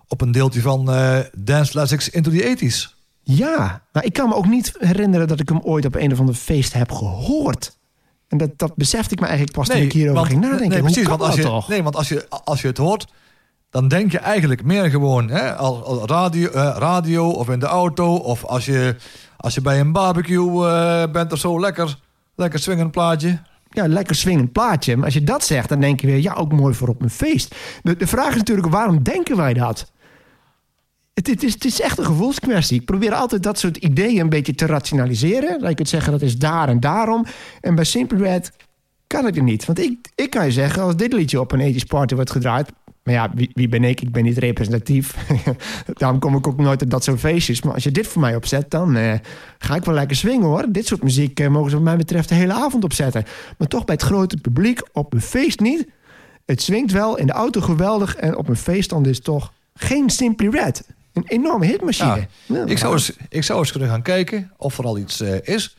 [0.09, 2.99] op een deeltje van eh, Dance Classics into the 80s.
[3.23, 6.19] Ja, maar ik kan me ook niet herinneren dat ik hem ooit op een of
[6.21, 7.79] ander feest heb gehoord.
[8.31, 10.69] En dat, dat besefte ik me eigenlijk pas toen ik hierover want- ging nadenken.
[10.69, 11.07] Nee, precies.
[11.07, 11.69] Want als je, toch?
[11.69, 13.07] nee, want als je, als je het hoort,
[13.71, 17.67] dan denk je eigenlijk meer gewoon hè, al, al radio, eh, radio of in de
[17.67, 18.15] auto.
[18.15, 18.97] Of als je,
[19.37, 21.99] als je bij een barbecue eh, bent of zo, lekker,
[22.35, 23.39] lekker swingend plaatje.
[23.71, 24.97] Ja, lekker swingend plaatje.
[24.97, 26.19] Maar als je dat zegt, dan denk je weer...
[26.19, 27.55] ja, ook mooi voor op een feest.
[27.83, 29.91] De, de vraag is natuurlijk, waarom denken wij dat?
[31.27, 32.81] Het, is, is echt een gevoelskwestie.
[32.81, 35.59] Ik probeer altijd dat soort ideeën een beetje te rationaliseren.
[35.61, 37.27] Dat je kunt zeggen, dat is daar en daarom.
[37.61, 38.53] En bij Simple Red
[39.07, 39.67] kan het niet.
[39.67, 42.73] Want ik, ik kan je zeggen, als dit liedje op een ethisch party wordt gedraaid...
[43.03, 44.01] maar ja, wie, wie ben ik?
[44.01, 45.17] Ik ben niet representatief.
[46.01, 47.63] Daarom kom ik ook nooit op dat soort feestjes.
[47.63, 49.15] Maar als je dit voor mij opzet, dan eh,
[49.59, 50.65] ga ik wel lekker swingen hoor.
[50.69, 53.25] Dit soort muziek eh, mogen ze wat mij betreft de hele avond opzetten.
[53.59, 55.87] Maar toch bij het grote publiek op een feest niet.
[56.45, 58.17] Het swingt wel, in de auto geweldig.
[58.17, 60.85] En op een feest dan dus toch geen Simply Red.
[61.13, 62.27] Een enorme hitmachine.
[62.47, 65.21] Ja, Ja, ik, zou eens, ik zou eens kunnen gaan kijken of er al iets
[65.21, 65.77] eh, is.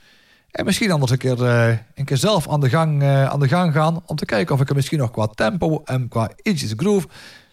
[0.52, 3.48] En misschien anders een keer, eh, een keer zelf aan de, gang, eh, aan de
[3.48, 4.04] gang gaan.
[4.06, 7.08] Om te kijken of ik er misschien nog qua tempo en qua ietsjes groove.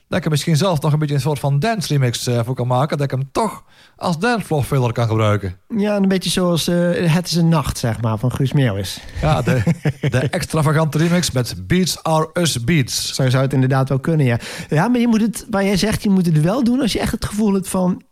[0.08, 2.54] Dat ik er misschien zelf nog een beetje een soort van dance remix eh, voor
[2.54, 2.96] kan maken.
[2.96, 3.64] Dat ik hem toch
[3.96, 5.56] als dancefloor filler kan gebruiken.
[5.76, 9.00] Ja, een beetje zoals eh, Het is een nacht, zeg maar, van Guus Meeuwis.
[9.20, 9.62] Ja, de,
[10.00, 13.14] de extravagante remix met Beats Are Us Beats.
[13.14, 14.38] Zo zou het inderdaad wel kunnen, ja.
[14.68, 17.00] Ja, maar je moet het, waar jij zegt, je moet het wel doen als je
[17.00, 18.02] echt het gevoel hebt van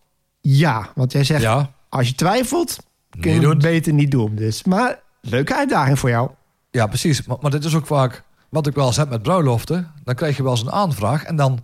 [0.41, 0.89] ja.
[0.95, 2.77] Want jij zegt, Ja, als je twijfelt,
[3.21, 4.35] kun je het beter niet doen.
[4.35, 6.31] Dus, maar leuke uitdaging voor jou.
[6.71, 7.27] ja precies.
[7.27, 9.93] Maar, maar dit is ook vaak wat ik wel eens heb met bruiloften.
[10.05, 11.25] Dan krijg je wel eens een aanvraag.
[11.25, 11.59] En dan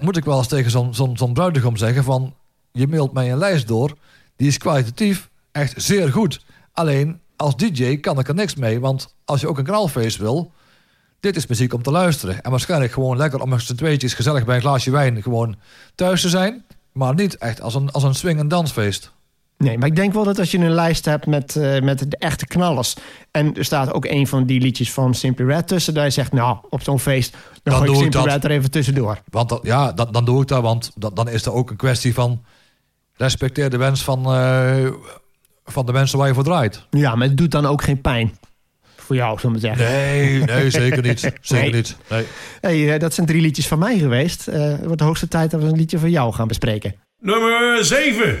[0.00, 2.34] moet ik wel eens tegen zo'n zo'n zo'n bruidegom zeggen van...
[2.72, 3.96] Je mailt mij een lijst door.
[4.36, 6.44] Die is kwalitatief echt zeer goed.
[6.72, 8.80] Alleen als DJ kan ik er niks mee.
[8.80, 10.52] Want als je ook een knalfeest wil...
[11.20, 12.42] Dit is muziek om te luisteren.
[12.42, 15.56] En waarschijnlijk gewoon lekker om met z'n tweetjes gezellig bij een glaasje wijn gewoon
[15.94, 16.64] thuis te zijn.
[16.92, 19.12] Maar niet echt als een, als een swing- en dansfeest.
[19.62, 22.16] Nee, maar ik denk wel dat als je een lijst hebt met, eh, met de
[22.16, 22.96] echte knallers...
[23.30, 25.94] en er staat ook een van die liedjes van Simply Red tussen...
[25.94, 28.32] dat je zegt, nou, op zo'n feest, dan, Dan gooi ik doe ik Simply dat.
[28.42, 29.18] Red er even tussendoor.
[29.30, 31.76] Want dat, ja, dan, dan doe ik dat, want dan, dan is er ook een
[31.76, 32.42] kwestie van...
[33.16, 34.86] respecteer de wens van, eh,
[35.64, 36.86] van de mensen waar je voor draait.
[36.90, 38.38] Ja, maar het doet dan ook geen pijn.
[38.96, 39.84] Voor jou, zullen we zeggen.
[39.84, 41.20] Nee, nee, zeker niet.
[41.40, 41.72] Zeker Nee.
[41.72, 41.96] niet.
[42.08, 42.24] Nee.
[42.60, 44.48] Hey, eh, dat zijn drie liedjes van mij geweest.
[44.48, 46.94] Eh, het wordt de hoogste tijd dat we een liedje van jou gaan bespreken.
[47.18, 48.38] Nummer 7.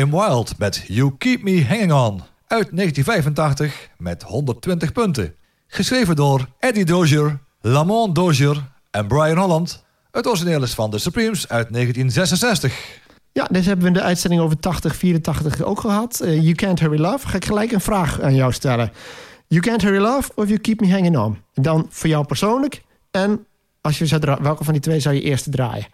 [0.00, 2.22] Kim Wilde met You Keep Me Hanging On.
[2.46, 5.34] Uit 1985 met 120 punten.
[5.66, 9.84] Geschreven door Eddie Dozier, Lamont Dozier en Brian Holland.
[10.10, 13.00] Het origineel is van The Supremes uit 1966.
[13.32, 16.20] Ja, deze hebben we in de uitzending over 80, 84 ook gehad.
[16.20, 17.28] Eh, you Can't Hurry Love.
[17.28, 18.92] Ga ik gelijk een vraag aan jou stellen.
[19.46, 21.38] You Can't Hurry Love of You Keep Me Hanging On?
[21.54, 22.82] Dan voor jou persoonlijk.
[23.10, 23.46] En
[23.80, 25.86] als je zou welke van die twee zou je eerst draaien?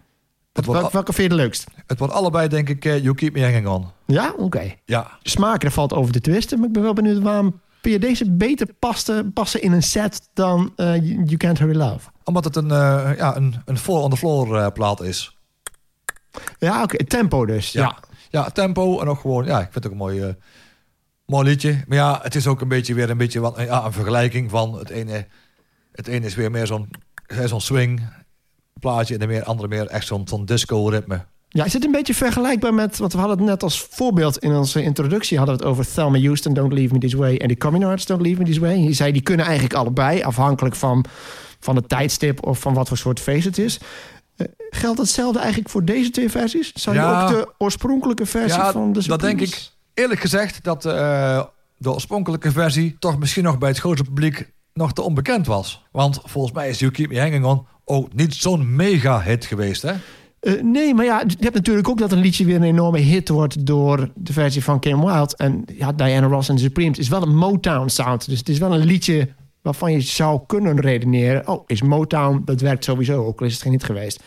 [0.57, 1.67] Het wordt, welke vind je het leukst?
[1.85, 3.85] het wordt allebei denk ik eh, You Keep Me Hanging On.
[4.05, 4.73] Ja, oké.
[4.85, 6.57] Ja, Smaak, daar valt over te twisten.
[6.57, 10.29] Maar ik ben wel benieuwd waarom vind je deze beter paste, passen in een set
[10.33, 12.09] dan eh, You Can't Hurry Love?
[12.23, 15.37] omdat het een, eh, ja, een, een four on the floor plaat is.
[16.59, 17.05] Ja, oké.
[17.05, 17.71] Tempo dus.
[17.71, 17.81] Ja.
[17.81, 17.97] Ja.
[18.29, 20.35] ja, tempo en ook gewoon, ja, ik vind het ook een mooi,
[21.25, 21.83] mooi liedje.
[21.87, 24.73] Maar ja, het is ook een beetje weer een beetje wat, ja, een vergelijking van
[24.73, 25.27] het ene.
[25.91, 26.89] Het ene is weer meer zo'n
[27.45, 28.01] zo'n swing
[28.79, 31.25] plaatje en de meer, andere meer echt zo'n zo'n disco ritme.
[31.49, 32.97] Ja, is het een beetje vergelijkbaar met...
[32.97, 35.37] want we hadden het net als voorbeeld in onze introductie...
[35.37, 37.37] hadden we het over Thelma Houston, Don't Leave Me This Way...
[37.37, 38.77] en de Communards, Don't Leave Me This Way.
[38.77, 40.21] Je zei, die kunnen eigenlijk allebei...
[40.23, 41.05] afhankelijk van,
[41.59, 43.79] van het tijdstip of van wat voor soort feest het is.
[44.35, 46.73] Eh, geldt hetzelfde eigenlijk voor deze twee versies?
[46.73, 47.23] Zou je Ja.
[47.23, 50.01] ook de oorspronkelijke versie Ja, van de dat denk Supremes- ik.
[50.03, 51.43] Eerlijk gezegd dat eh,
[51.77, 55.83] de oorspronkelijke versie toch misschien nog bij het grote publiek nog te onbekend was.
[55.91, 59.81] Want volgens mij is You Keep Me Hanging On ook niet zo'n mega hit geweest,
[59.81, 59.93] hè?
[60.39, 63.29] Eh, nee, maar ja, je hebt natuurlijk ook dat een liedje weer een enorme hit
[63.29, 65.33] wordt door de versie van Kim Wilde.
[65.37, 68.29] En ja, Diana Ross en de Supremes is wel een Motown sound.
[68.29, 69.29] Dus het is wel een liedje
[69.61, 71.47] waarvan je zou kunnen redeneren.
[71.47, 74.23] Oh, is Motown, dat werkt sowieso, ook al is het geen hit geweest.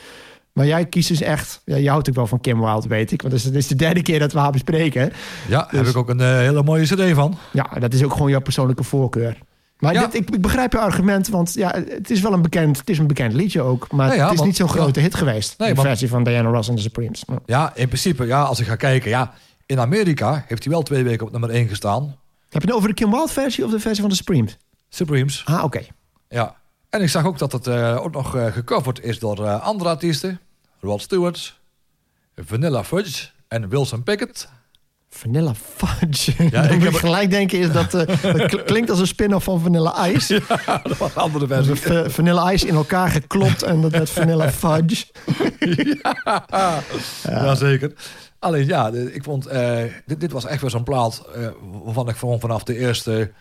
[0.52, 3.22] Maar jij kiest dus echt, ja, je houdt ook wel van Kim Wilde, weet ik.
[3.22, 5.12] Want het is, het is de derde keer dat we haar bespreken.
[5.48, 7.38] Ja, Dus- heb ik ook een eh, hele mooie cd van.
[7.52, 9.38] Ja, dat is ook gewoon jouw persoonlijke voorkeur.
[9.80, 10.00] Maar Ja.
[10.06, 12.98] dit, ik, ik begrijp je argument, want ja, het is wel een bekend, het is
[12.98, 13.92] een bekend liedje ook.
[13.92, 15.58] Maar Ja, ja, het is want- niet zo'n grote hit geweest.
[15.58, 17.24] Nee, de want- versie van Diana Ross en de Supremes.
[17.24, 19.32] Maar- Ja, in principe, ja, als ik ga kijken, ja,
[19.66, 22.16] in Amerika heeft hij wel twee weken op nummer 1 gestaan.
[22.48, 24.56] Heb je het over de Kim Wilde versie of de versie van de Supremes?
[24.88, 25.42] Supremes.
[25.44, 25.80] Ah, oké.
[26.28, 26.54] Ja.
[26.90, 29.90] En ik zag ook dat het eh, ook nog eh, gecoverd is door eh, andere
[29.90, 30.40] artiesten.
[30.80, 31.58] Rod Stewart,
[32.36, 34.48] Vanilla Fudge en Wilson Pickett.
[35.12, 36.32] Vanilla Fudge.
[36.50, 37.94] Ja, Ja, ik heb- gelijk denken is dat...
[37.94, 40.42] eh, dat kl- klinkt als een spin-off van Vanilla Ice.
[40.82, 42.10] dat was een andere versie.
[42.10, 45.04] Vanilla Ice in elkaar geklopt en dat werd Vanilla Fudge.
[47.22, 47.92] Jazeker.
[48.38, 51.48] Alleen ja, ik vond, eh, dit, dit was echt weer zo'n plaat eh,
[51.84, 53.32] waarvan ik gewoon vanaf de eerste...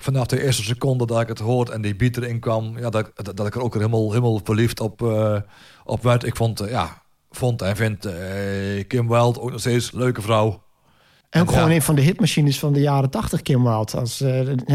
[0.00, 3.06] Vanaf de eerste seconde dat ik het hoorde en die beat erin kwam, ja, dat,
[3.06, 5.36] ik- dat, dat ik er ook helemaal, helemaal verliefd op, eh,
[5.84, 6.24] op werd.
[6.24, 8.14] Ik vond, eh, ja, vond en vind eh,
[8.88, 10.62] Kim Wilde ook nog steeds een leuke vrouw.
[11.30, 11.54] En ook Ja.
[11.56, 13.96] gewoon een van de hitmachines van de jaren 80, Kim Wilde.
[13.98, 14.24] Als,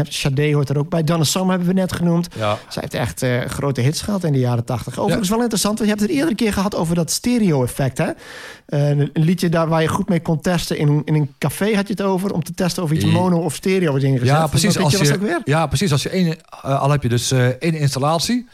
[0.02, 1.04] Sade hoort er ook bij.
[1.04, 2.28] Donna Summer hebben we net genoemd.
[2.36, 4.98] Ja, Zij heeft echt eh, grote hits gehad in de jaren 80.
[4.98, 7.98] Overigens wel interessant, want je hebt het eerder een keer gehad over dat stereo-effect.
[7.98, 8.10] Hè?
[8.66, 10.78] Eh, een liedje daar waar je goed mee kon testen.
[10.78, 13.38] In, een- in een café had je het over, om te testen of iets mono
[13.38, 14.26] of stereo is ingezet.
[14.28, 14.78] ja precies.
[14.78, 15.40] Als je, was weer?
[15.44, 15.92] ja, precies.
[15.92, 18.48] Als je één, al heb je dus één installatie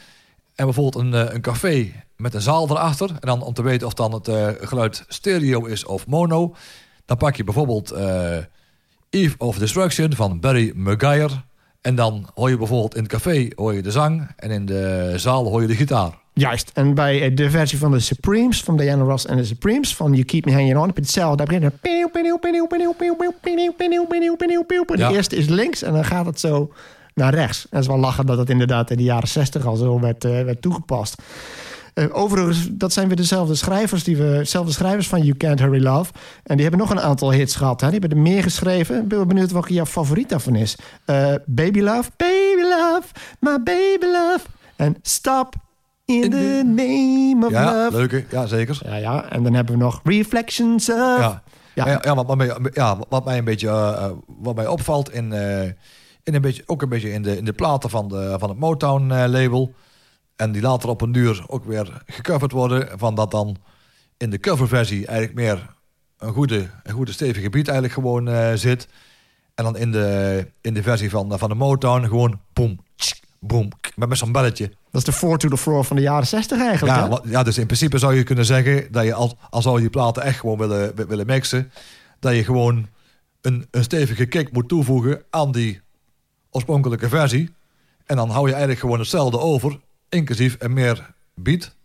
[0.55, 3.09] en bijvoorbeeld een, een café met een zaal erachter.
[3.09, 4.29] En dan om te weten of dan het
[4.61, 6.55] geluid stereo is of mono,
[7.05, 8.37] dan pak je bijvoorbeeld uh,
[9.09, 11.33] Eve of Destruction van Barry McGuire.
[11.81, 15.13] En dan hoor je bijvoorbeeld in het café hoor je de zang en in de
[15.15, 16.19] zaal hoor je de gitaar.
[16.33, 20.11] Juist, en bij de versie van de Supremes, van Diana Ross en de Supremes, van
[20.11, 21.37] You Keep Me Hanging On, heb je hetzelfde.
[21.37, 21.73] Daar begint het...
[25.09, 26.71] De eerste is links en dan gaat het zo
[27.13, 27.63] naar rechts.
[27.63, 30.25] En dat is wel lachen dat dat inderdaad in de jaren zestig al zo werd,
[30.25, 31.21] uh, werd toegepast.
[31.93, 35.83] Eh, overigens, dat zijn weer dezelfde schrijvers, die we, dezelfde schrijvers van You Can't Hurry
[35.83, 36.11] Love.
[36.43, 37.81] En die hebben nog een aantal hits gehad.
[37.81, 37.89] Hè?
[37.89, 39.01] Die hebben er meer geschreven.
[39.01, 40.75] Ik ben wel benieuwd welke jouw favoriet daarvan is.
[41.05, 43.03] Eh, baby Love, Baby Love,
[43.39, 44.39] My Baby Love.
[44.75, 45.53] En Stop
[46.05, 47.97] in the Name of Ja, Love.
[47.97, 48.25] leuke.
[48.29, 48.79] Ja, zeker.
[48.85, 49.29] Ja, ja.
[49.29, 50.95] En dan hebben we nog Reflections of...
[50.97, 51.41] Ja,
[51.73, 51.99] Ja.
[52.01, 52.15] ja.
[52.15, 55.33] wat, wat mij, ja, wat mij een beetje eh, wat mij opvalt in,
[56.23, 58.59] in een beetje, ook een beetje in de, in de platen van, de, van het
[58.59, 59.73] Motown eh, label.
[60.41, 62.99] En die later op een duur ook weer gecoverd worden.
[62.99, 63.57] Van dat dan
[64.17, 65.75] in de coverversie eigenlijk meer
[66.17, 68.87] een goede, een goede stevige beat eigenlijk gewoon eh, zit.
[69.55, 73.23] En dan in de, in de versie van, van de Motown gewoon boom, tsk,
[73.95, 74.67] met, met zo'n belletje.
[74.67, 76.97] Dat is de four to the floor van de jaren 60 eigenlijk.
[76.97, 77.29] Ja, hè?
[77.31, 80.23] ja, dus in principe zou je kunnen zeggen dat je als, als zou je platen
[80.23, 81.71] echt gewoon willen, wi- willen mixen,
[82.19, 82.87] dat je gewoon
[83.41, 85.81] een, een stevige kick moet toevoegen aan die
[86.49, 87.53] oorspronkelijke versie.
[88.05, 89.79] En dan hou je eigenlijk gewoon hetzelfde over,
[90.11, 91.75] inclusief en meer beat.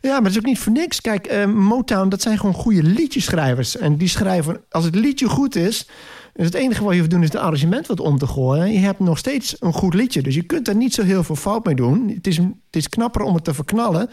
[0.00, 1.00] Ja, maar dat is ook niet voor niks.
[1.00, 3.76] Kijk, eh, Motown, dat zijn gewoon goede liedjeschrijvers.
[3.76, 5.88] En die schrijven, als het liedje goed is...
[6.34, 8.72] is het enige wat je hoeft te doen is het arrangement wat om te gooien.
[8.72, 10.22] Je hebt nog steeds een goed liedje.
[10.22, 12.12] Dus je kunt er niet zo heel veel fout mee doen.
[12.14, 14.10] Het is, het is knapper om het te verknallen,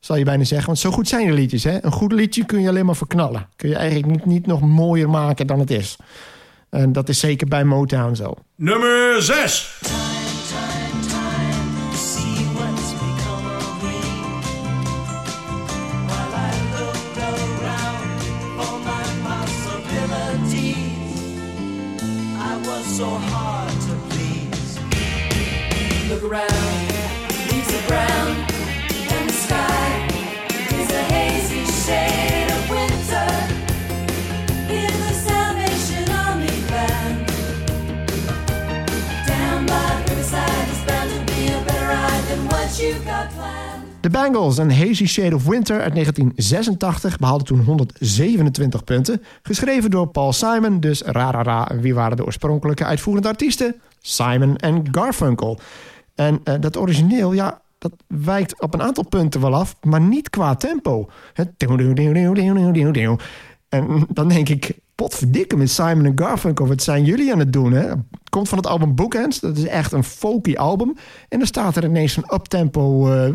[0.00, 0.66] zal je bijna zeggen.
[0.66, 1.64] Want zo goed zijn de liedjes.
[1.64, 1.84] Hè?
[1.84, 3.48] Een goed liedje kun je alleen maar verknallen.
[3.56, 5.96] Kun je eigenlijk niet, niet nog mooier maken dan het is.
[6.70, 8.34] En dat is zeker bij Motown zo.
[8.54, 10.17] Nummer 6.
[44.00, 49.22] De Bangles, een Hazy Shade of Winter uit 1986, behaalde toen 127 punten.
[49.42, 51.68] Geschreven door Paul Simon, dus ra ra ra.
[51.80, 53.74] Wie waren de oorspronkelijke uitvoerende artiesten?
[54.00, 55.58] Simon en Garfunkel.
[56.18, 60.30] En eh, dat origineel, ja, dat wijkt op een aantal punten wel af, maar niet
[60.30, 61.08] qua tempo.
[63.68, 67.72] En dan denk ik, potverdikke met Simon en Garfunkel, wat zijn jullie aan het doen?
[67.72, 67.92] Hè?
[68.30, 70.96] Komt van het album Bookends, dat is echt een folky album.
[71.28, 73.32] En dan staat er ineens een uptempo, eh,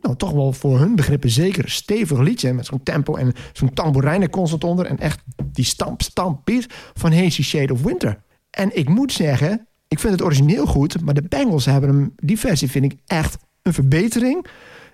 [0.00, 2.52] nou toch wel voor hun begrippen zeker stevig liedje.
[2.52, 4.86] Met zo'n tempo en zo'n tamboerijn er constant onder.
[4.86, 8.22] En echt die stamp, stamp beat van Hazy Shade of Winter.
[8.50, 12.38] En ik moet zeggen, ik vind het origineel goed, maar de Bengals hebben hem, die
[12.38, 14.46] versie vind ik echt een verbetering.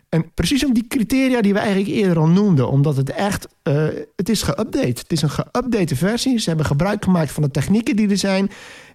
[0.08, 2.68] En precies om die criteria die we eigenlijk eerder al noemden.
[2.68, 4.98] Omdat het echt, eh, het is geüpdate.
[4.98, 6.38] Het is een geüpdate versie.
[6.38, 8.50] Ze hebben gebruik gemaakt van de technieken die er zijn.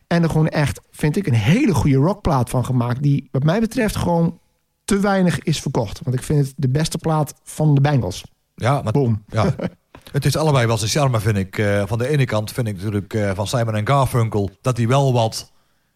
[0.08, 3.04] En er gewoon echt, vind ik, een hele goede rockplaat van gemaakt.
[3.04, 4.40] Die wat mij betreft gewoon
[4.86, 6.00] te weinig is verkocht.
[6.04, 8.24] Want ik vind het de beste plaat van de Bengals.
[8.56, 9.24] Ja, maar Boom.
[9.28, 9.56] ja.
[10.12, 11.58] het is allebei wel zijn charme, vind ik.
[11.58, 14.88] Eh, van de ene kant vind ik natuurlijk eh, van Simon en Garfunkel dat die
[14.88, 15.52] wel wat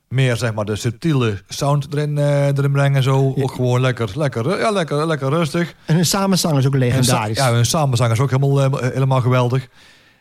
[0.10, 3.04] meer zeg maar de subtiele sound erin, eh, erin brengen.
[3.04, 5.74] Zo ook gewoon lekker, lekker, ja, lekker, lekker rustig.
[5.86, 7.38] En hun samenzang is ook legendarisch.
[7.38, 9.68] ja, hun samenzang is ook helemaal, eh, helemaal geweldig.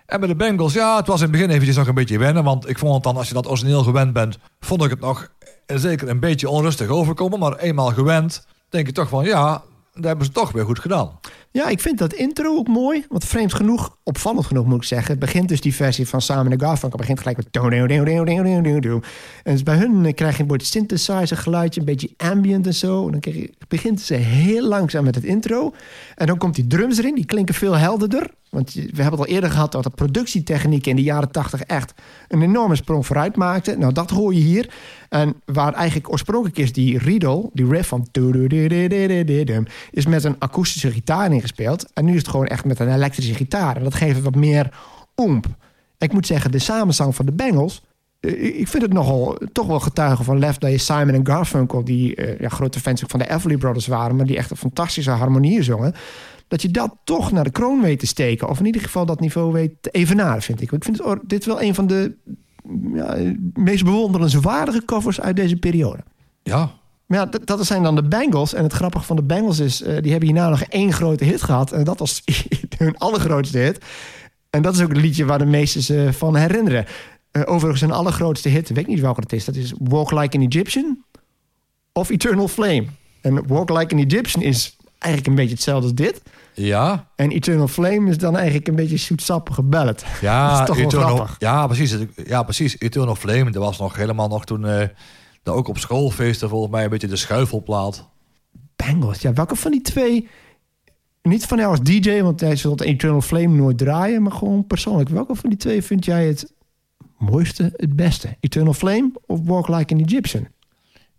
[0.07, 2.45] En bij de Bengals, ja, het was in het begin eventjes nog een beetje wennen.
[2.45, 5.29] Want ik vond het dan, als je dat origineel gewend bent, vond ik het nog
[5.67, 7.39] zeker een beetje onrustig overkomen.
[7.39, 9.63] Maar eenmaal gewend, denk je toch van ja,
[9.97, 11.11] dat hebben ze toch weer goed gedaan.
[11.51, 13.05] Ja, ik vind dat intro ook mooi.
[13.09, 15.11] Want vreemd genoeg, opvallend genoeg moet ik zeggen...
[15.11, 16.99] het begint dus die versie van Simon en Garfunkel...
[16.99, 17.47] begint gelijk met...
[19.43, 21.81] En dus bij hun eh, krijg je een beetje synthesizer geluidje...
[21.81, 23.09] een beetje ambient en zo.
[23.09, 25.75] En dan begint ze heel langzaam met het intro.
[26.15, 28.31] En dan komt die drums erin, die klinken veel helderder.
[28.57, 29.73] Want we hebben het al eerder gehad...
[29.73, 31.95] dat de productietechniek in de jaren tachtig echt...
[32.29, 33.77] een enorme sprong vooruit maakte.
[33.79, 34.75] Nou, dat hoor je hier.
[35.09, 37.51] En waar eigenlijk oorspronkelijk is die riddle...
[37.53, 38.07] die riff van...
[39.91, 41.93] is met een akoestische gitaar ingespeeld.
[41.93, 43.77] En nu is het gewoon echt met een elektrische gitaar.
[43.77, 44.71] En dat geeft wat meer
[45.15, 45.47] oomp.
[45.99, 47.83] Ik moet zeggen, de samenzang van de Bengals...
[48.21, 51.85] eh, ik vind het nogal toch wel getuigen van lef dat je Simon en Garfunkel...
[51.85, 54.17] die eh, ja, grote fans van de Everly Brothers waren...
[54.17, 55.95] maar die echt een fantastische harmonieën zongen...
[56.49, 58.49] dat je dat toch naar de kroon weet te steken.
[58.49, 60.73] Of in ieder geval dat niveau weet te evenaren, vind ik.
[60.73, 62.15] Ik vind het, dit wel een van de
[62.95, 63.17] ja,
[63.55, 66.03] meest bewonderenswaardige covers uit deze periode.
[66.43, 66.71] Ja,
[67.07, 68.55] Maar ja, dat, dat zijn dan de Bengals.
[68.55, 71.43] En het grappige van de Bengals is, eh, die hebben hierna nog één grote hit
[71.43, 71.73] gehad.
[71.73, 72.23] En dat was
[72.79, 73.85] hun allergrootste hit.
[74.51, 76.87] En dat is ook het liedje waar de meesten ze van herinneren.
[77.31, 79.45] Eh, overigens, hun allergrootste hit, weet ik niet welke het is.
[79.45, 81.05] Dat is Walk Like an Egyptian
[81.93, 82.85] of Eternal Flame.
[83.21, 86.23] En Walk Like an Egyptian is eigenlijk een beetje hetzelfde als dit.
[86.65, 90.05] Ja, En Eternal Flame is dan eigenlijk een beetje zoetsappige ballad.
[90.21, 90.65] ja.
[90.65, 91.37] Dat is toch wel grappig.
[91.39, 91.97] Ja, precies.
[92.25, 92.81] Ja, precies.
[92.81, 94.61] Eternal Flame, dat was nog helemaal nog toen...
[95.43, 98.09] dat ook op schoolfeesten volgens mij een beetje de schuifelplaat.
[98.77, 100.29] Bengals, ja, welke van die twee...
[101.23, 104.23] Niet van jou als DJ, want hij zult Eternal Flame nooit draaien...
[104.23, 105.09] maar gewoon persoonlijk.
[105.09, 106.53] Welke van die twee vind jij het
[107.19, 108.37] mooiste, het beste?
[108.41, 110.47] Eternal Flame of Walk Like an Egyptian?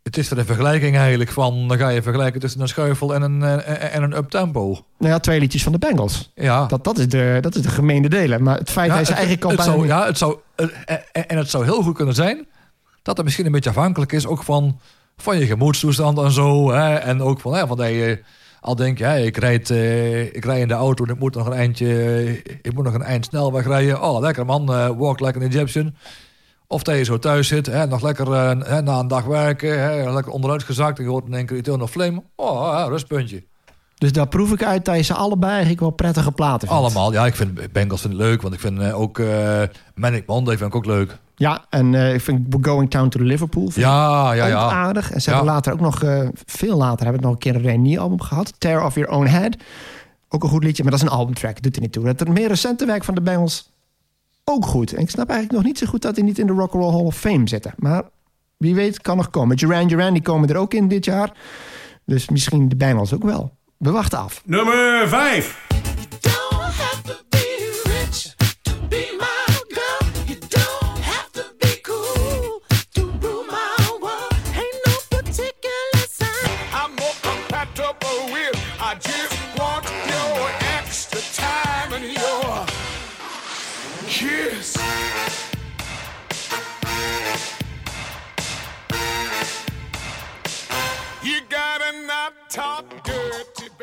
[0.07, 1.67] Het is de vergelijking eigenlijk van...
[1.67, 4.61] dan ga je vergelijken tussen een schuifel en een, eh, en een uptempo.
[4.97, 6.31] Nou ja, twee liedjes van de Bengals.
[6.35, 6.65] Ja.
[6.65, 8.43] Dat, dat, is, de, dat is de gemeene delen.
[8.43, 9.73] Maar het feit Ja, dat het- eigenlijk al het bijna...
[9.73, 12.45] zou, ja, het zou, eh, eh, en het zou heel goed kunnen zijn
[13.01, 14.79] dat het misschien een beetje afhankelijk is ook van,
[15.17, 16.71] van je gemoedstoestand en zo.
[16.71, 18.23] Hè, en ook van, hè, van dat je
[18.61, 21.45] al denkt, ja, ik, rijd, eh, ik rijd in de auto en ik moet nog
[21.47, 22.27] een eindje,
[22.61, 24.01] ik moet nog een eind snelweg rijden.
[24.01, 24.65] Oh, lekker man,
[24.97, 25.95] walk like an Egyptian.
[26.67, 29.81] Of dat je zo thuis zit, hè, nog lekker eh, hè, na een dag werken,
[29.83, 32.23] hè, lekker onderuit gezakt en je hoort in één keer Eternal Flame.
[32.35, 33.43] Oh, ja, rustpuntje.
[33.95, 36.83] Dus daar proef ik uit dat je ze allebei eigenlijk wel prettige platen vindt.
[36.83, 39.61] Allemaal, ja, ik vind Bengals vind ik leuk, want ik vind eh, ook eh
[39.95, 41.17] Manic Monday vind ik ook leuk.
[41.35, 44.69] Ja, en ik vind Going Down to Liverpool vind Ja, ja, ja.
[44.69, 45.11] aardig.
[45.11, 45.35] En ze Ja.
[45.35, 46.03] hebben later ook nog,
[46.45, 48.53] veel later, hebben we nog een keer een Renier-album gehad.
[48.57, 49.55] Tear of Your Own Head.
[50.29, 51.61] Ook een goed liedje, maar dat is een albumtrack.
[51.61, 52.03] Doet er niet toe.
[52.05, 53.71] Dat het meer recente werk van de Bengals
[54.49, 54.93] ook goed.
[54.93, 56.83] En ik snap eigenlijk nog niet zo goed dat die niet in de Rock and
[56.83, 57.73] Roll Hall of Fame zitten.
[57.77, 58.03] Maar
[58.57, 59.57] wie weet kan nog komen.
[59.57, 61.31] Duran Duran, die komen er ook in dit jaar.
[62.05, 63.55] Dus misschien de Bengals ook wel.
[63.77, 64.41] We wachten af.
[64.45, 65.66] Nummer 5.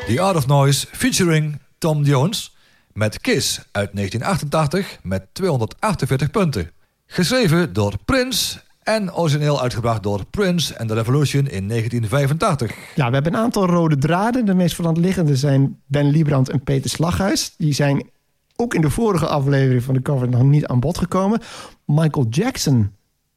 [0.06, 2.56] The Art of Noise featuring Tom Jones
[2.92, 6.70] met Kiss uit 1988 met 248 punten.
[7.06, 12.76] Geschreven door Prince en origineel uitgebracht door Prince and the Revolution in 1985.
[12.94, 14.44] Ja, we hebben een aantal rode draden.
[14.46, 17.54] De meest liggende zijn Ben Liebrand en Peter Slaghuis.
[17.58, 18.10] Die zijn
[18.56, 21.40] ook in de vorige aflevering van de cover nog niet aan bod gekomen.
[21.84, 22.92] Michael Jackson,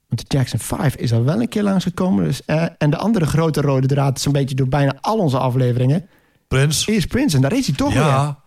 [0.07, 2.23] want de Jackson 5 is al wel een keer langsgekomen.
[2.23, 5.37] Dus, eh, en de andere grote rode draad is een beetje door bijna al onze
[5.37, 6.09] afleveringen.
[6.47, 6.91] Prince.
[6.91, 8.01] Is Prince en daar is hij toch weer.
[8.01, 8.39] Ja,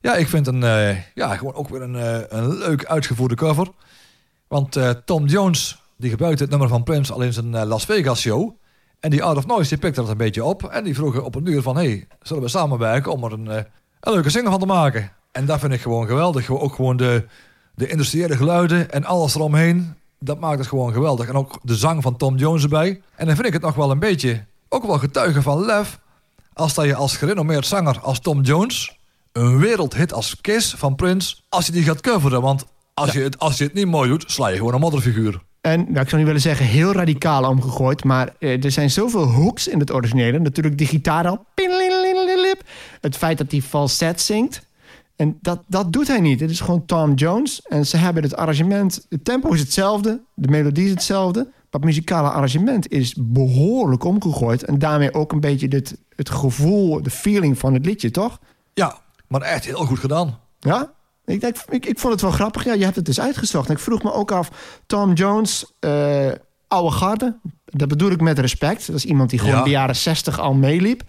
[0.00, 3.68] ja ik vind een, eh, ja, gewoon ook weer een, eh, een leuk uitgevoerde cover.
[4.48, 8.20] Want eh, Tom Jones die gebruikte het nummer van Prince al in zijn Las Vegas
[8.20, 8.50] show.
[9.00, 10.64] En die Art of Noise die pikte dat een beetje op.
[10.64, 11.76] En die vroegen op een uur van...
[11.76, 15.10] hey, zullen we samenwerken om er een, een leuke single van te maken?
[15.32, 16.50] En dat vind ik gewoon geweldig.
[16.50, 17.26] Ook gewoon de,
[17.74, 19.94] de industriële geluiden en alles eromheen.
[20.24, 21.28] Dat maakt het gewoon geweldig.
[21.28, 23.00] En ook de zang van Tom Jones erbij.
[23.16, 24.44] En dan vind ik het nog wel een beetje...
[24.68, 25.98] ook wel getuigen van lef...
[26.52, 28.98] als dat je als gerenommeerd zanger als Tom Jones...
[29.32, 31.36] een wereldhit als Kiss van Prince...
[31.48, 32.42] als je die gaat coveren.
[32.42, 32.64] Want
[32.94, 34.24] als, je, het, als je het niet mooi doet...
[34.26, 35.40] sla je gewoon een modderfiguur.
[35.60, 38.04] En nou, ik zou niet willen zeggen heel radicaal omgegooid.
[38.04, 40.38] Maar eh, er zijn zoveel hooks in het originele.
[40.38, 41.44] Natuurlijk die gitaar al.
[43.00, 44.62] Het feit dat hij falset zingt.
[45.16, 46.40] En dat, dat doet hij niet.
[46.40, 47.62] Het is gewoon Tom Jones.
[47.62, 49.06] En ze hebben het arrangement...
[49.08, 50.22] Het tempo is hetzelfde.
[50.34, 51.42] De melodie is hetzelfde.
[51.42, 54.64] Maar het muzikale arrangement is behoorlijk omgegooid.
[54.64, 58.38] En daarmee ook een beetje dit, het gevoel, de feeling van het liedje, toch?
[58.74, 58.98] Ja,
[59.28, 60.38] maar echt heel goed gedaan.
[60.60, 60.92] Ja?
[61.24, 62.64] Ik, denk, ik, ik vond het wel grappig.
[62.64, 63.68] Ja, je hebt het dus uitgezocht.
[63.68, 66.30] En ik vroeg me ook af, Tom Jones, eh,
[66.72, 67.36] oude garde.
[67.64, 68.86] Dat bedoel ik met respect.
[68.86, 69.62] Dat is iemand die gewoon Ja.
[69.64, 71.02] de jaren 60 al meeliep.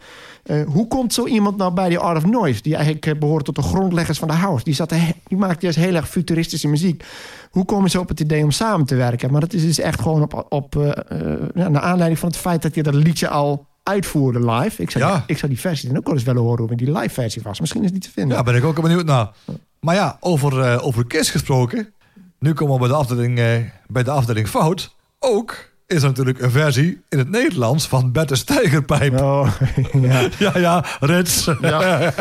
[0.43, 2.61] Eh, hoe komt zo iemand nou bij die Art of Noise?
[2.61, 4.63] Die eigenlijk eh, behoort tot de grondleggers van de house.
[4.63, 4.89] Die, zat
[5.27, 7.03] die maakte juist heel erg futuristische muziek.
[7.51, 9.31] Hoe komen ze op het idee om samen te werken?
[9.31, 10.89] Maar dat is dus echt gewoon op, op, eh,
[11.53, 14.81] naar aanleiding van het feit dat je dat liedje al uitvoerde live.
[14.81, 15.13] Ik zou, Ja.
[15.13, 17.41] die, ik zou die versie dan ook wel eens willen horen hoe die live versie
[17.41, 17.59] was.
[17.59, 18.37] Misschien is het niet te vinden.
[18.37, 19.29] Ja, ben ik ook benieuwd naar.
[19.79, 21.93] Maar ja, over, over Kiss gesproken.
[22.39, 23.35] Nu komen we bij de afdeling,
[23.87, 24.95] bij de afdeling fout.
[25.25, 29.21] Ook is er natuurlijk een versie in het Nederlands van Bette Stijgerpijp.
[29.21, 29.49] Oh,
[30.01, 30.27] ja.
[30.39, 31.49] Ja, ja, Rits.
[31.61, 32.11] Ja,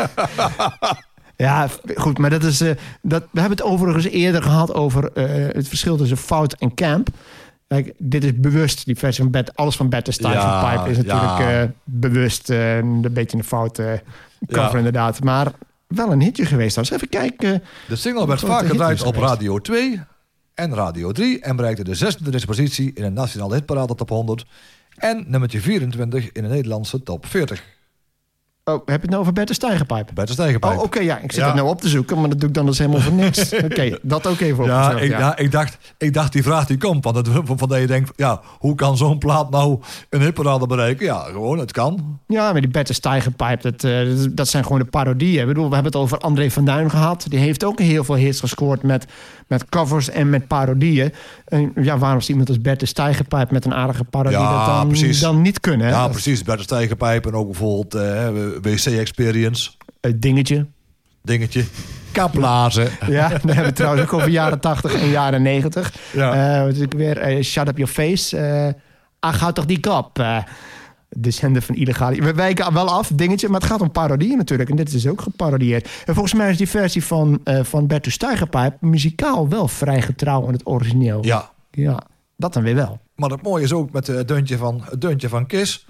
[1.67, 2.61] f- goed, maar dat is.
[2.61, 6.73] eh, dat, we hebben het overigens eerder gehad over eh, het verschil tussen fout en
[6.73, 7.07] camp.
[7.67, 9.89] Kijk, dit is bewust, die versie van Bed, alles van
[10.33, 11.61] Ja, Pipe is natuurlijk ja.
[11.61, 14.01] eh, bewust een beetje een foute
[14.47, 14.77] cover Ja.
[14.77, 15.23] inderdaad.
[15.23, 15.47] Maar
[15.87, 16.75] wel een hitje geweest.
[16.75, 17.63] Dus even kijken.
[17.87, 19.15] De single werd vaak gedraaid op.
[19.15, 20.01] Radio 2
[20.55, 24.45] en Radio 3 en bereikte de 26e positie in de nationale hitparade top 100
[24.97, 27.63] en nummertje 24 in de Nederlandse top 40.
[28.65, 30.09] Oh, heb je het nou over Bed de Stijgerpijp?
[30.13, 30.77] Bette Stijgerpijp.
[30.77, 31.17] Oh, oké, ja.
[31.17, 31.45] Ik zit Ja.
[31.47, 33.53] het nou op te zoeken, maar dat doe ik dan dus helemaal voor niks.
[33.63, 35.37] Oké, dat ook even Ja, ik, ja.
[35.37, 37.03] ik, dacht, ik dacht die vraag die komt.
[37.03, 39.79] Want het, van van dat je denkt, ja, hoe kan zo'n plaat nou
[40.09, 41.05] een hitparade bereiken?
[41.05, 42.19] Ja, gewoon, het kan.
[42.27, 45.41] Ja, maar die Bette Stijgerpijp, dat, eh, dat- dat zijn gewoon de parodieën.
[45.41, 47.25] Ik bedoel, we hebben het over André van Duin gehad.
[47.29, 49.05] Die heeft ook heel veel hits gescoord met,
[49.53, 51.13] met covers en met parodieën.
[51.45, 54.87] En ja, waarom is iemand als Bette Stijgerpijp met een aardige parodie Ja, dat dan,
[54.87, 55.19] precies.
[55.19, 55.87] dan niet kunnen?
[55.87, 55.93] hè?
[55.93, 56.43] Ja, precies.
[56.43, 58.27] Bette Stijgerpijp en ook bijvoorbeeld eh,
[58.61, 59.71] WC Experience.
[60.01, 60.65] Het dingetje.
[61.21, 61.65] Dingetje.
[62.11, 62.87] Kaplazen.
[63.07, 65.93] Ja, dan hebben we trouwens ook over jaren 80 en jaren 90.
[66.13, 66.63] Ja.
[66.65, 68.75] Wat is ook weer eh, Shut Up Your Face.
[69.19, 70.23] ach, houd toch die kop.
[71.15, 72.21] De zender van illegale...
[72.21, 74.69] We wijken wel af, dingetje, maar het gaat om parodieën natuurlijk.
[74.69, 75.89] En dit is dus ook geparodieerd.
[76.05, 78.81] En volgens mij is die versie van, eh van Bertus Steigerpijp...
[78.81, 81.25] muzikaal wel vrij getrouw aan het origineel.
[81.25, 81.51] Ja.
[81.71, 82.03] Ja,
[82.35, 82.99] dat dan weer wel.
[83.15, 85.85] Maar het mooie is ook met eh, het deuntje van, het deuntje van Kiss.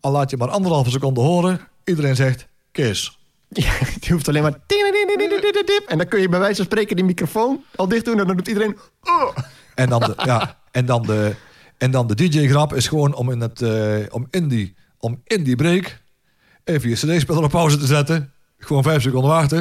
[0.00, 1.60] Al laat je maar anderhalve seconde horen.
[1.84, 3.14] Iedereen zegt Kiss.
[3.48, 4.58] Ja, die hoeft alleen maar...
[5.86, 8.20] En dan kun je bij wijze van spreken die microfoon al dicht doen...
[8.20, 8.76] en dan doet iedereen...
[9.74, 11.34] En dan de, ja, en dan de,
[11.78, 15.42] en dan de DJ-grap is gewoon om in, het, eh, om, in die, om in
[15.42, 16.00] die break
[16.64, 18.32] even je cd-speler op pauze te zetten.
[18.58, 19.58] Gewoon vijf seconden wachten.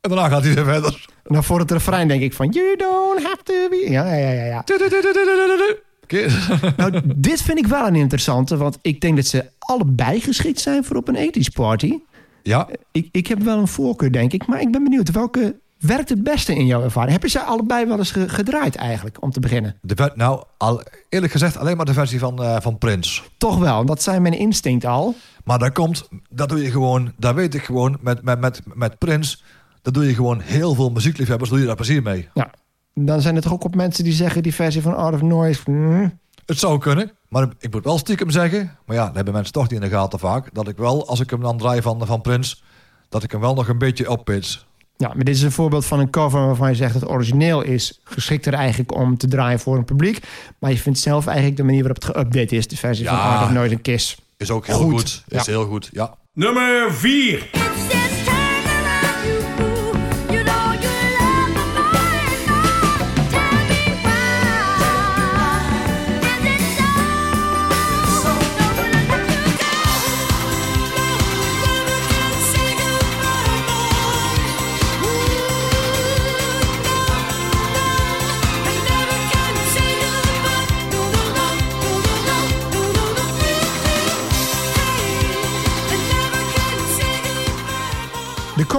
[0.00, 1.06] En daarna gaat hij weer verder.
[1.24, 2.48] Nou, voor het refrein denk ik van...
[2.48, 3.86] You don't have to be...
[3.90, 4.62] Ja, ja, ja, ja.
[6.76, 10.84] Nou, dit vind ik wel een interessante, want ik denk dat ze allebei geschikt zijn
[10.84, 11.98] voor op een ethisch party.
[12.42, 16.08] Ja, Ik, ik heb wel een voorkeur, denk ik, maar ik ben benieuwd welke werkt
[16.08, 17.12] het beste in jouw ervaring.
[17.12, 19.76] Heb je ze allebei wel eens ge- gedraaid eigenlijk, om te beginnen?
[19.80, 23.22] de, nou, al, eerlijk gezegd alleen maar de versie van, eh, van Prince.
[23.38, 25.14] Toch wel, dat zijn mijn instinct al.
[25.44, 28.98] Maar daar komt, dat doe je gewoon, daar weet ik gewoon, met, met, met, met
[28.98, 29.38] Prince,
[29.82, 32.28] daar doe je gewoon heel veel muziekliefhebbers, doe je daar plezier mee.
[32.34, 32.50] Ja,
[32.94, 35.60] dan zijn er toch ook op mensen die zeggen die versie van Art of Noise.
[35.64, 39.52] hmm, Het zou kunnen, maar ik moet wel stiekem zeggen, maar ja, dat hebben mensen
[39.52, 42.06] toch niet in de gaten vaak, dat ik wel, als ik hem dan draai van,
[42.06, 42.56] van Prince,
[43.08, 44.66] dat ik hem wel nog een beetje oppits.
[45.02, 47.62] Ja, maar dit is een voorbeeld van een cover waarvan je zegt dat het origineel
[47.62, 50.18] is geschikter eigenlijk om te draaien voor een publiek.
[50.58, 53.22] Maar je vindt zelf eigenlijk de manier waarop het geüpdate is, de versie van Ja.
[53.34, 54.16] Art of Noise en Kiss.
[54.36, 54.90] Is ook heel Goed.
[54.92, 55.22] goed.
[55.28, 55.52] Is Ja.
[55.52, 56.14] heel goed, ja.
[56.32, 58.01] Nummer 4.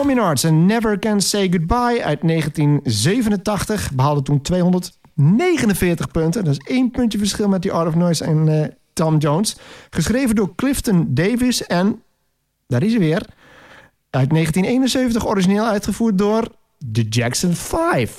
[0.03, 6.43] Communards en Never Can Say Goodbye uit 1987 behaalde toen 249 punten.
[6.43, 9.57] Dat is één puntje verschil met die Art of Noise en eh, Tom Jones.
[9.89, 12.01] Geschreven door Clifton Davis en,
[12.67, 13.25] daar is hij weer,
[14.09, 16.47] uit 1971 origineel uitgevoerd door
[16.77, 18.17] de Jackson 5.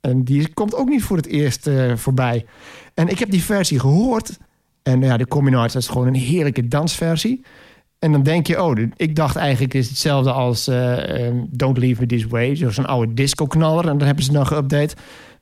[0.00, 2.46] En die komt ook niet voor het eerst eh, voorbij.
[2.94, 4.38] En ik heb die versie gehoord.
[4.82, 7.44] En ja, de Communards is gewoon een heerlijke dansversie.
[7.98, 11.78] En dan denk je, oh, de- ik dacht eigenlijk is hetzelfde als eh, ehm, Don't
[11.78, 12.54] Leave Me This Way.
[12.70, 13.88] Zo'n oude disco-knaller.
[13.88, 14.96] En dan hebben ze dan geüpdate.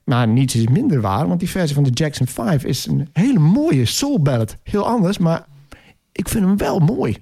[0.05, 3.39] Maar niets is minder waar, want die versie van de Jackson 5 is een hele
[3.39, 4.57] mooie soul ballad.
[4.63, 5.45] Heel anders, maar
[6.13, 7.17] ik vind hem wel mooi.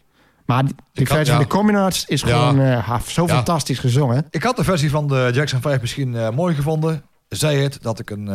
[0.47, 0.73] Maar kan-
[1.07, 1.33] versie ja.
[1.33, 2.27] van de Communards is Ja.
[2.29, 3.35] gewoon ha, zo Ja.
[3.35, 4.27] fantastisch gezongen.
[4.31, 7.03] Ik had de versie van de Jackson 5 misschien eh, mooi gevonden.
[7.29, 8.27] Zij het dat ik een,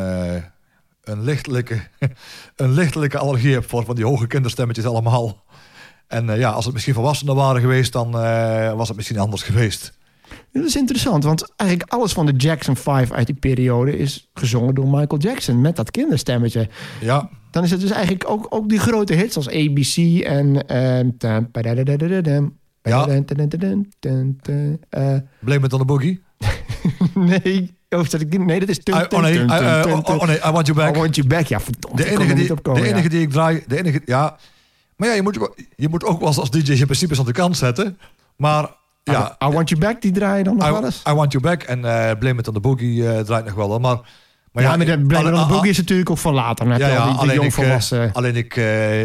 [1.03, 1.79] een, lichtelijke,
[2.55, 5.43] een lichtelijke allergie heb voor van die hoge kinderstemmetjes allemaal.
[6.09, 9.43] En eh, ja, als het misschien volwassenen waren geweest, dan eh, was het misschien anders
[9.43, 9.97] geweest.
[10.51, 14.75] Dat is interessant, want eigenlijk alles van de Jackson 5 uit die periode is gezongen
[14.75, 16.69] door Michael Jackson met dat kinderstemmetje.
[17.01, 20.63] Ja, dan is het dus eigenlijk ook, ook die grote hits als ABC en...
[22.83, 23.05] Ja.
[25.39, 26.21] Blame it on the boogie.
[27.13, 28.83] nee, oh, ik, nee, dat is...
[28.83, 30.95] tum, tum, oh, nee, tum, eh, oh, oh, nee, I want you back.
[30.95, 31.45] I want you back.
[31.45, 31.97] Ja, verdomd.
[31.97, 32.83] De enige, die, de ja.
[32.83, 34.37] enige die ik draai, de enige, ja.
[34.99, 35.37] Maar ja, je moet,
[35.75, 37.99] je moet ook wel als DJ je principes aan de kant zetten.
[38.35, 41.01] Maar ja, I, I Want You Back, die draai je dan nog wel I, eens?
[41.09, 43.79] I Want You Back en eh Blame It on the Boogie eh, draait nog wel.
[43.79, 43.99] Maar,
[44.51, 46.67] maar ja, maar de Blame It on the Boogie is natuurlijk ook van later.
[46.67, 49.01] Dan Ja, je al ja, die, die alleen, ik, eh, alleen ik, eh,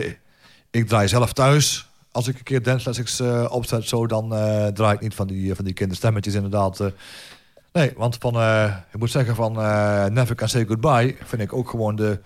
[0.70, 1.88] ik draai zelf thuis.
[2.12, 5.26] Als ik een keer Dance Classics eh, opzet, zo, dan eh, draai ik niet van
[5.26, 6.80] die, van die kinderstemmetjes inderdaad.
[6.80, 6.86] eh.
[7.72, 11.52] nee, want van, eh, ik moet zeggen van eh, Never Can Say Goodbye vind ik
[11.52, 12.20] ook gewoon de,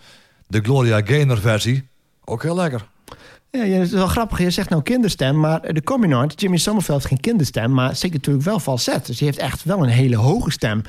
[0.47, 1.89] de Gloria Gaynor versie
[2.25, 2.87] ook heel lekker.
[3.51, 4.39] Ja, het is wel grappig.
[4.39, 8.59] Je zegt nou kinderstem, maar de Communard, Jimmy Sommerveld, geen kinderstem, maar zeker natuurlijk wel
[8.59, 9.07] falset.
[9.07, 10.83] Dus die heeft echt wel een hele hoge stem.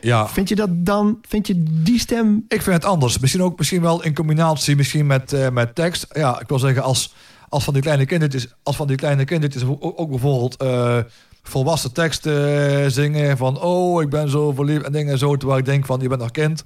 [0.00, 2.44] Ja, Vind je dat dan, vind je die stem...
[2.48, 3.18] Ik vind het anders.
[3.18, 6.06] Misschien ook misschien wel in combinatie misschien met, eh, met tekst.
[6.12, 7.14] Ja, ik wil zeggen, als,
[7.48, 10.98] als van die kleine kindertjes, als van die kleine kindertjes ook, ook bijvoorbeeld eh,
[11.42, 15.64] volwassen teksten eh, zingen van oh, ik ben zo verliefd en dingen zo, terwijl ik
[15.64, 16.62] denk van je bent nog kind.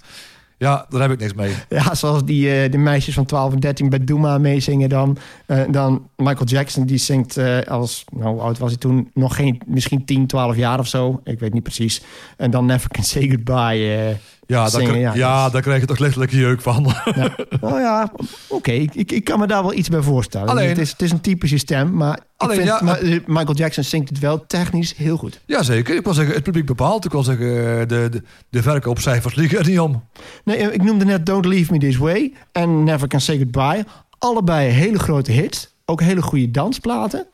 [0.61, 1.55] Ja, daar heb ik niks mee.
[1.69, 5.19] Ja, zoals die eh, de meisjes van 12 en 13 bij Doema meezingen dan.
[5.47, 8.05] eh, dan Michael Jackson, die zingt eh, als...
[8.13, 9.11] Nou, hoe oud was hij toen?
[9.15, 11.21] Nog geen, misschien 10, 12 jaar of zo.
[11.25, 12.03] Ik weet niet precies.
[12.37, 14.17] En dan Never Can Say Goodbye.
[14.51, 16.95] Ja, daar, Zingen, kri- ja, ja, dus- daar krijg je toch lichtelijk jeuk van.
[17.15, 17.37] Ja.
[17.61, 18.13] Oh ja,
[18.49, 18.71] oké.
[18.71, 20.49] Ik, ik, ik kan me daar wel iets bij voorstellen.
[20.49, 23.85] Alleen- het, is, het is een typische stem, maar, ik Alleen, vind, ja, Michael Jackson
[23.85, 25.41] zingt het wel technisch heel goed.
[25.47, 27.05] Jazeker, ik wil zeggen, het publiek bepaalt.
[27.05, 30.05] Ik wil zeggen, eh, de, de, de verkoopcijfers liegen er niet om.
[30.45, 33.85] Nee, eh, ik noemde net Don't Leave Me This Way en Never Can Say Goodbye.
[34.19, 35.75] Allebei hele grote hits.
[35.85, 37.27] Ook hele goede dansplaten.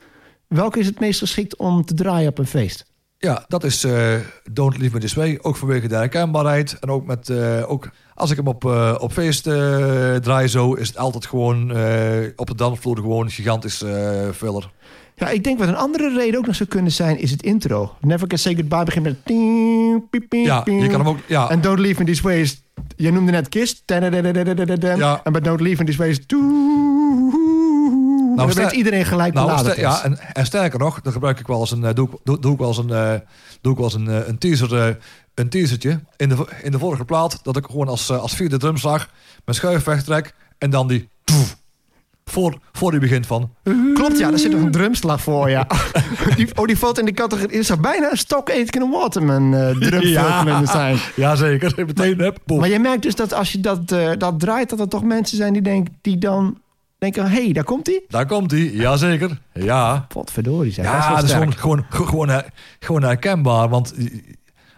[0.49, 2.87] Welke is het meest geschikt om te draaien op een feest?
[3.27, 4.15] Ja, dat is eh,
[4.53, 5.39] Don't Leave Me This Way.
[5.43, 6.77] Ook vanwege de herkenbaarheid.
[6.81, 9.43] En ook met, eh, ook als ik hem op, eh, op feest
[10.23, 11.71] draai zo, is het altijd gewoon
[12.37, 13.85] op de dansvloer gewoon gigantisch
[14.35, 14.71] filler.
[15.15, 17.95] Ja, ik denk wat een andere reden ook nog zou kunnen zijn, is het intro.
[18.01, 19.17] Never Can Say Goodbye begint met...
[20.29, 22.63] Ja, je kan hem ook, ja, En Don't Leave Me This Way is...
[22.97, 23.83] Je noemde net Kiss.
[23.87, 25.21] Ja.
[25.25, 26.21] En bij Don't Leave Me This Way is...
[28.37, 31.61] Nou, dan weet iedereen gelijk nou, ja, en, en sterker nog, dan gebruik ik wel
[31.61, 33.15] eens een, eh, doe, ik- doe, doe ik wel eens een, eh,
[33.61, 34.99] doe ik wel eens een, eh, een teaser,
[35.35, 39.09] een teasertje in de, in de vorige plaat, dat ik gewoon als, als vierde drumslag
[39.45, 41.57] mijn schuif wegtrek en dan die toef,
[42.25, 43.51] voor, voor die begint van
[43.95, 44.31] Klopt, ja.
[44.31, 45.67] Daar zit nog een drumslag voor, ja.
[46.37, 47.59] die, oh, die valt in de categorie...
[47.59, 50.99] Is er bijna een Stock Aitken en Waterman uh, drumfilm zijn.
[51.17, 52.39] Jazeker, meteen heb.
[52.47, 54.69] Maar je merkt dus dat als je dat, dat draait...
[54.71, 56.59] dat er toch mensen zijn die, denk, die dan
[56.99, 57.27] denken...
[57.31, 58.05] hé, hey, daar komt hij.
[58.09, 59.41] Daar komt hij, jazeker.
[59.53, 60.85] Ja, Potverdorie, zeg.
[60.85, 63.69] dat is ja dat is gewoon, gewoon, gewoon, her- gewoon herkenbaar.
[63.69, 63.95] Want,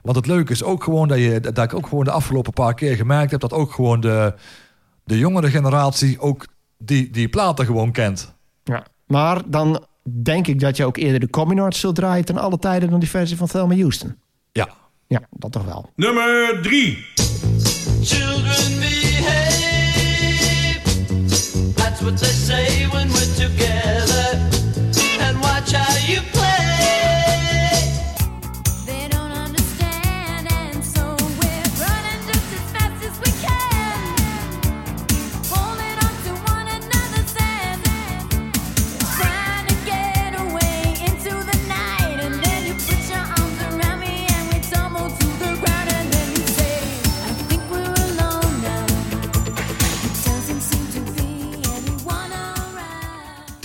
[0.03, 2.75] want het leuke is ook gewoon dat, je, dat ik ook gewoon de afgelopen paar
[2.75, 3.41] keer gemerkt heb...
[3.41, 4.35] dat ook gewoon de,
[5.05, 6.47] de jongere generatie ook
[6.79, 8.35] die, die platen gewoon kent.
[8.65, 8.87] Ja.
[9.07, 9.87] Maar dan
[10.23, 12.25] denk ik dat je ook eerder de Communards zult draaien...
[12.25, 14.17] ten alle tijden dan die versie van Thelma Houston.
[14.53, 14.69] Ja.
[15.07, 15.91] Ja, dat toch wel.
[15.95, 17.07] Nummer 3.
[21.99, 22.68] That's what they say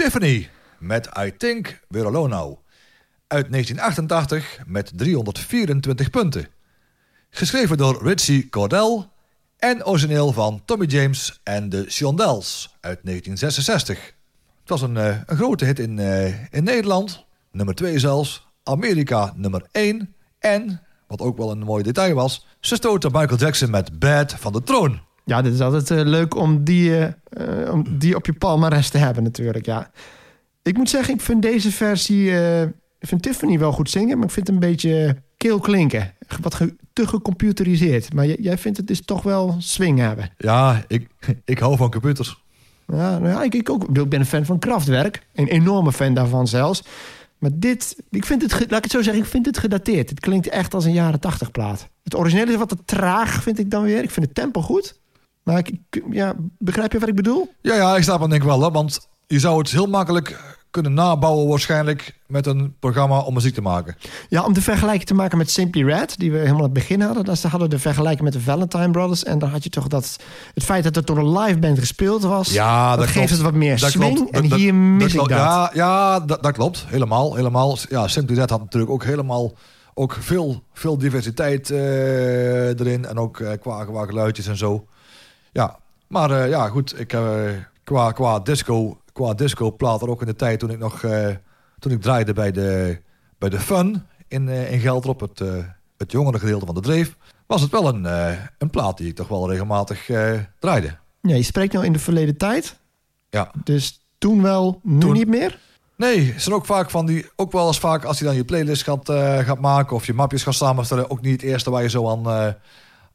[0.03, 0.49] Tiffany
[0.79, 2.57] met I Think We're Alone Now.
[3.27, 6.47] Uit 1988 met 324 punten.
[7.29, 9.07] Geschreven door Richie Cordell
[9.57, 13.97] en origineel van Tommy James en de Shondells uit 1966.
[14.59, 19.33] Het was een, eh, een grote hit in, eh, in Nederland, nummer 2 zelfs, Amerika
[19.35, 23.99] nummer 1 en, wat ook wel een mooi detail was, ze stoten Michael Jackson met
[23.99, 25.01] Bad van de troon.
[25.25, 28.97] Ja, dit is altijd eh, leuk om die, eh, om die op je palmares te
[28.97, 29.91] hebben natuurlijk, ja.
[30.61, 32.31] Ik moet zeggen, ik vind deze versie...
[32.99, 36.13] ik vind Tiffany wel goed zingen, maar ik vind het een beetje keel klinken.
[36.41, 38.13] Wat ge- te gecomputeriseerd.
[38.13, 40.29] Maar jij vindt het dus toch wel swing hebben.
[40.37, 41.07] Ja, ik,
[41.45, 42.43] ik hou van computers.
[42.87, 43.83] Ja, nou ja ik, ik ook.
[43.97, 45.25] Ik ben een fan van Kraftwerk.
[45.33, 46.83] Een enorme fan daarvan zelfs.
[47.37, 50.09] Maar dit, ik vind het, laat ik het zo zeggen, ik vind het gedateerd.
[50.09, 51.87] Het klinkt echt als een jaren tachtig plaat.
[52.03, 54.03] Het originele is wat te traag, vind ik dan weer.
[54.03, 54.99] Ik vind het tempo goed.
[55.43, 57.53] Maar ik, ik- ja, begrijp je wat ik bedoel?
[57.61, 58.61] Ja, ja, ik snap het denk ik wel.
[58.61, 63.53] Hè, want je zou het heel makkelijk kunnen nabouwen waarschijnlijk met een programma om muziek
[63.53, 63.95] te maken.
[64.29, 67.01] Ja, om de vergelijking te maken met Simply Red, die we helemaal aan het begin
[67.01, 67.25] hadden.
[67.25, 69.23] Dan hadden we de vergelijking met de Valentine Brothers.
[69.23, 70.17] En dan had je toch dat
[70.53, 72.53] het feit dat het door een live band gespeeld was.
[72.53, 74.15] Ja, dat, dat geeft het wat meer Dat swing.
[74.15, 74.31] klopt.
[74.31, 75.29] En Dat- dat- hier mis ik dat.
[75.29, 76.85] Ja, ja dat, dat klopt.
[76.87, 77.35] Helemaal.
[77.35, 77.77] helemaal.
[77.89, 79.53] Ja, Simply Red had natuurlijk ook helemaal
[79.93, 83.05] ook veel, veel diversiteit eh, erin.
[83.05, 84.85] En ook eh, qua, qua geluidjes en zo.
[85.53, 86.99] Ja, maar eh, ja, goed.
[86.99, 87.49] Ik, eh,
[87.83, 91.27] qua, qua disco, qua disco plaat er ook in de tijd toen ik nog eh,
[91.79, 92.99] toen ik draaide bij de,
[93.37, 95.39] bij de Fun in, in Gelderop, het,
[95.97, 98.05] het jongere gedeelte van de Dreef, was het wel een,
[98.57, 100.09] een plaat die ik toch wel regelmatig
[100.59, 100.97] draaide.
[101.21, 102.79] Ja, je spreekt nou in de verleden tijd.
[103.29, 103.51] Ja.
[103.63, 105.59] Dus toen wel, nu Toen- niet meer?
[105.95, 108.45] Nee, het zijn ook vaak van die, ook wel eens vaak als je dan je
[108.45, 109.11] playlist gaat,
[109.45, 112.55] gaat maken of je mapjes gaat samenstellen, ook niet het eerste waar je zo aan,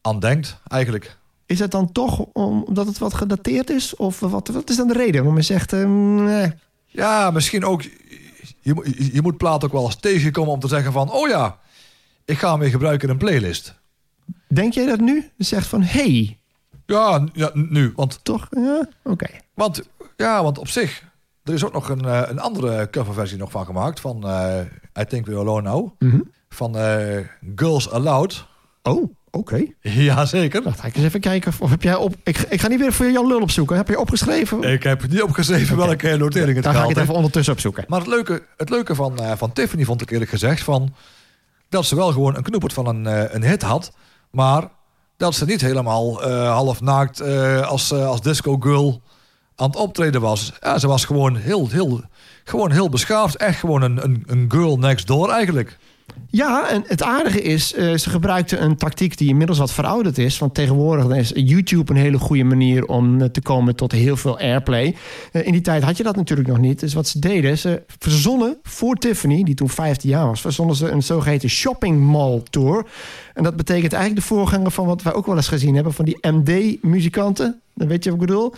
[0.01, 1.18] aan denkt, eigenlijk.
[1.49, 3.96] Is het dan toch omdat het wat gedateerd is?
[3.96, 5.72] Of wat, wat is dan de reden waarom je zegt...
[5.72, 6.53] nee.
[6.86, 7.82] Ja, misschien ook,
[8.61, 11.59] je, moet- je, moet plaat ook wel eens tegenkomen om te zeggen van, oh ja,
[12.24, 13.74] ik ga hem weer gebruiken in een playlist.
[14.49, 15.30] Denk jij dat nu?
[15.36, 16.38] Je zegt van, hey,
[16.86, 18.46] Ja, ja nu, want, toch?
[18.51, 19.26] Ja, oké.
[19.55, 19.82] want,
[20.16, 21.05] ja, want op zich,
[21.44, 24.61] er is ook nog een, eh, een andere coverversie nog van gemaakt, van eh,
[25.01, 26.20] I Think We're Alone Now, Mhm.
[26.49, 27.18] van eh,
[27.57, 28.46] Girls Aloud.
[28.82, 29.66] Oh, oké.
[29.81, 30.62] Jazeker.
[30.62, 31.53] Wacht, ga ik eens even kijken.
[31.59, 32.14] Of heb jij op...
[32.22, 33.76] Ik, ik ga niet weer voor Jan Lul opzoeken.
[33.76, 34.62] Heb je opgeschreven?
[34.62, 37.85] Ik heb niet opgeschreven welke notering het Dan ga ik het even ondertussen opzoeken.
[37.89, 40.62] Maar het leuke, het leuke van, eh, van Tiffany vond ik eerlijk gezegd...
[40.62, 40.95] Van,
[41.68, 43.93] dat ze wel gewoon een knoepert van een, eh, een hit had...
[44.31, 44.68] maar
[45.16, 47.22] dat ze niet helemaal eh, half naakt
[47.62, 49.03] als, als disco girl
[49.57, 50.53] aan het optreden was.
[50.61, 52.01] Ja, ze was gewoon heel, heel,
[52.45, 53.37] gewoon heel beschaafd.
[53.37, 55.79] Echt gewoon een, een, een girl next door eigenlijk.
[56.30, 60.38] Ja, en het aardige is, eh, ze gebruikte een tactiek die inmiddels wat verouderd is.
[60.38, 64.38] Want tegenwoordig is YouTube een hele goede manier om eh, te komen tot heel veel
[64.38, 64.96] airplay.
[65.32, 66.80] Eh, in die tijd had je dat natuurlijk nog niet.
[66.80, 70.88] Dus wat ze deden, ze verzonnen voor Tiffany, die toen 15 jaar was, verzonnen ze
[70.88, 72.86] een zogeheten shopping mall tour.
[73.34, 76.04] En dat betekent eigenlijk de voorganger van wat wij ook wel eens gezien hebben, van
[76.04, 77.61] die MD-muzikanten.
[77.74, 78.54] Dan weet je wat ik bedoel?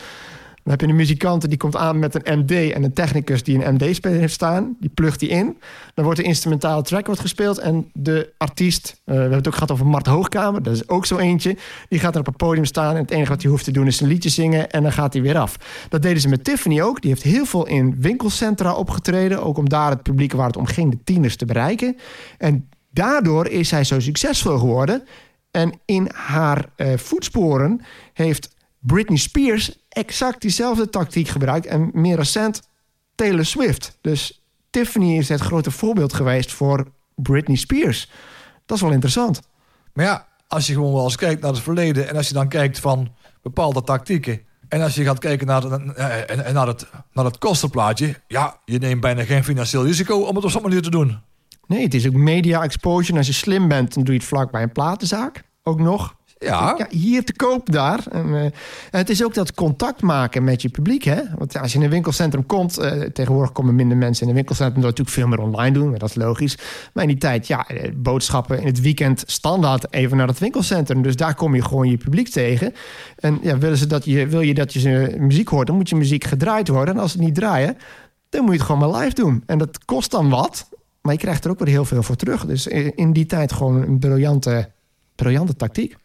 [0.62, 3.64] Dan heb je een muzikant die komt aan met een MD en een technicus die
[3.64, 4.76] een MD-speler heeft staan.
[4.80, 5.58] Die plugt die in.
[5.94, 9.54] Dan wordt de instrumentale track wordt gespeeld en de artiest, eh, we hebben het ook
[9.54, 11.56] gehad over Mart Hoogkamer, dat is ook zo eentje.
[11.88, 13.86] Die gaat er op het podium staan en het enige wat hij hoeft te doen
[13.86, 15.56] is een liedje zingen en dan gaat hij weer af.
[15.88, 17.00] Dat deden ze met Tiffany ook.
[17.00, 20.66] Die heeft heel veel in winkelcentra opgetreden, ook om daar het publiek waar het om
[20.66, 21.96] ging, de tieners, te bereiken.
[22.38, 25.02] En daardoor is zij zo succesvol geworden.
[25.50, 27.80] En in haar eh, voetsporen
[28.12, 31.66] heeft Britney Spears exact diezelfde tactiek gebruikt.
[31.66, 32.62] En meer recent
[33.14, 33.98] Taylor Swift.
[34.00, 38.10] Dus Tiffany is het grote voorbeeld geweest voor Britney Spears.
[38.66, 39.40] Dat is wel interessant.
[39.92, 42.08] Maar ja, als je gewoon wel eens kijkt naar het verleden...
[42.08, 44.40] en als je dan kijkt van bepaalde tactieken...
[44.68, 48.14] en als je gaat kijken naar, eh, en- en naar, het, naar het kostenplaatje...
[48.26, 51.18] ja, je neemt bijna geen financieel risico om het op zo'n manier te doen.
[51.66, 53.12] Nee, het is ook media exposure.
[53.12, 55.42] En als je slim bent, dan doe je het vlak bij een platenzaak.
[55.62, 56.14] Ook nog.
[56.42, 58.06] Ja, hier te koop daar.
[58.10, 58.50] En, eh,
[58.90, 61.02] het is ook dat contact maken met je publiek.
[61.02, 61.20] Hè?
[61.38, 62.78] Want als je in een winkelcentrum komt...
[62.78, 64.80] eh, tegenwoordig komen minder mensen in een winkelcentrum...
[64.80, 66.58] door natuurlijk veel meer online doen, dat is logisch.
[66.92, 69.22] Maar in die tijd, ja, eh, boodschappen in het weekend...
[69.26, 71.02] standaard even naar het winkelcentrum.
[71.02, 72.72] Dus daar kom je gewoon je publiek tegen.
[73.16, 75.66] En ja, willen ze dat je, wil je dat je ze muziek hoort...
[75.66, 76.94] dan moet je muziek gedraaid worden.
[76.94, 77.76] En als ze niet draaien,
[78.28, 79.42] dan moet je het gewoon maar live doen.
[79.46, 80.68] En dat kost dan wat...
[81.02, 82.46] maar je krijgt er ook weer heel veel voor terug.
[82.46, 84.70] Dus in die tijd gewoon een briljante,
[85.14, 85.98] briljante tactiek.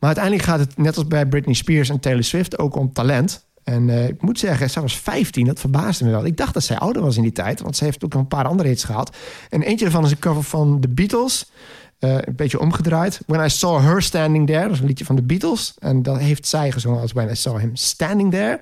[0.00, 3.48] Maar uiteindelijk gaat het, net als bij Britney Spears en Taylor Swift, ook om talent.
[3.64, 6.24] En eh, ik moet zeggen, zij was 15, dat verbaasde me wel.
[6.24, 8.44] Ik dacht dat zij ouder was in die tijd, want ze heeft ook een paar
[8.44, 9.16] andere hits gehad.
[9.48, 11.50] En eentje daarvan is een cover van The Beatles.
[11.98, 13.20] eh, een beetje omgedraaid.
[13.26, 15.74] When I Saw Her Standing There, dat is een liedje van de Beatles.
[15.78, 18.60] En dat heeft zij gezongen als When I Saw Him Standing There.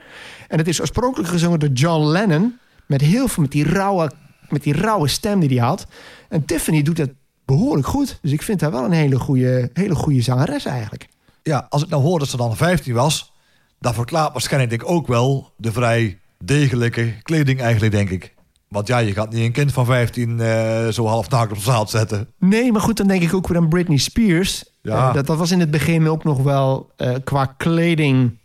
[0.49, 2.59] En het is oorspronkelijk gezongen door John Lennon.
[2.87, 4.11] Met heel veel, met die rauwe,
[4.49, 5.87] met die rauwe stem die hij had.
[6.29, 7.11] En Tiffany doet dat
[7.45, 8.19] behoorlijk goed.
[8.23, 11.09] Dus ik vind haar wel een hele goede, hele goede zangeres eigenlijk.
[11.49, 13.33] Ja, als ik nou hoor dat ze dan 15 was...
[13.81, 15.53] dat verklaart waarschijnlijk denk ik ook wel...
[15.57, 18.35] de vrij degelijke kleding eigenlijk, denk ik.
[18.69, 21.87] Want ja, je gaat niet een kind van 15 eh, zo half naakt op zaal
[21.89, 22.29] zetten.
[22.39, 24.65] Nee, maar goed, dan denk ik ook weer aan Britney Spears.
[24.83, 25.09] Ja.
[25.09, 28.39] Eh, dat, dat was in het begin ook nog wel eh, qua kleding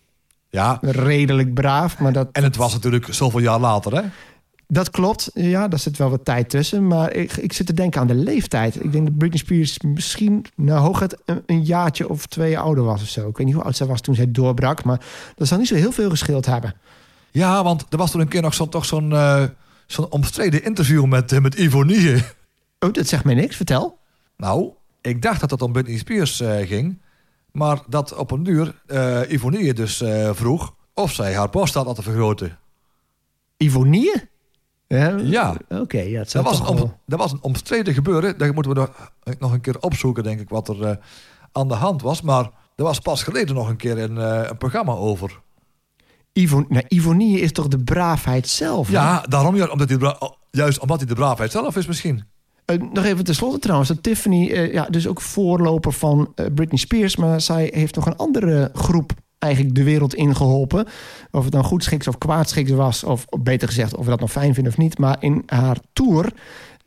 [0.49, 1.99] Ja, redelijk braaf.
[1.99, 4.01] Maar dat, en het was natuurlijk zoveel jaar later, hè?
[4.67, 5.29] Dat klopt.
[5.33, 6.87] Ja, daar zit wel wat tijd tussen.
[6.87, 8.83] Maar ik, ik zit te denken aan de leeftijd.
[8.83, 13.01] Ik denk dat Britney Spears misschien nou, hooguit een, een jaartje of twee ouder was
[13.01, 13.27] of zo.
[13.27, 14.83] Ik weet niet hoe oud zij was toen zij doorbrak.
[14.83, 15.05] Maar
[15.35, 16.75] dat zal niet zo heel veel gescheeld hebben.
[17.31, 19.13] Ja, want er was toen een keer nog zo, toch zo'n
[19.87, 22.23] zo'n omstreden interview met, eh, met Ivonie.
[22.79, 23.55] Oh, dat zegt mij niks.
[23.55, 23.97] Vertel.
[24.37, 27.01] Nou, ik dacht dat het om Britney Spears eh, ging.
[27.51, 32.03] Maar dat op een duur eh Ivonie dus vroeg of zij haar borst had laten
[32.03, 32.59] vergroten.
[33.57, 34.31] Ivonie?
[34.97, 35.17] Ja?
[35.17, 35.55] Ja.
[35.69, 38.37] Oké, ja, het Dat was, een, wel- om, dat was een omstreden gebeuren.
[38.37, 40.95] Daar moeten we nog, nog een keer opzoeken, denk ik, wat er eh,
[41.51, 42.21] aan de hand was.
[42.21, 45.41] Maar er was pas geleden nog een keer een, eh, een programma over.
[46.33, 48.87] Nou, ironie is toch de braafheid zelf?
[48.87, 48.93] hè?
[48.93, 50.15] Ja, daarom ja, omdat hij,
[50.51, 52.23] juist omdat hij de braafheid zelf is misschien.
[52.65, 56.79] Eh, nog even tenslotte trouwens, dat Tiffany, eh, ja, dus ook voorloper van eh, Britney
[56.79, 59.11] Spears, maar zij heeft nog een andere groep
[59.43, 60.87] eigenlijk de wereld ingeholpen.
[61.31, 64.19] Of het nou goed schiks of kwaad schiks was, of beter gezegd, of we dat
[64.19, 64.97] nog fijn vinden of niet.
[64.97, 66.33] Maar in haar tour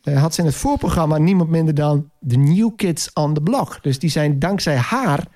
[0.02, 3.78] eh, had ze in het voorprogramma niemand minder dan de New Kids on the Block.
[3.82, 5.26] Dus die zijn dankzij haar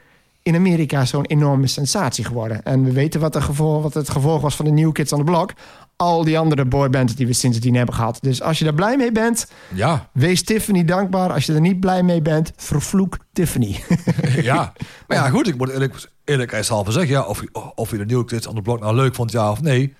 [0.42, 2.62] in Amerika zo'n enorme sensatie geworden.
[2.62, 5.52] En we weten wat, wat het gevolg was van de New Kids on the Block.
[6.00, 8.18] Al die andere boybands die we sindsdien hebben gehad.
[8.20, 11.32] Dus als je daar blij mee bent, Ja, Wees Tiffany dankbaar.
[11.32, 13.82] Als je er niet blij mee bent, vervloek Tiffany.
[14.50, 14.72] ja.
[15.06, 17.10] Maar ja, goed, ik moet eerlijk, eerlijkheidshalve zeggen...
[17.10, 17.42] Ja, of,
[17.74, 19.94] of je de New Kids on the Block nou leuk vond, ja of nee...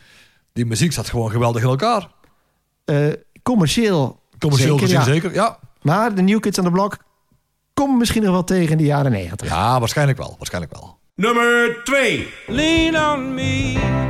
[0.53, 2.09] die muziek zat gewoon geweldig in elkaar.
[2.84, 2.96] Eh,
[3.42, 5.20] commercieel, Commercieel zeker, gezien ja.
[5.20, 5.59] zeker, ja.
[5.82, 6.96] Maar de New Kids on the Block
[7.74, 9.48] komen misschien nog wel tegen in de jaren negentig.
[9.48, 10.98] Ja, waarschijnlijk wel, waarschijnlijk wel.
[11.14, 12.28] Nummer 2.
[12.46, 14.09] Lean on me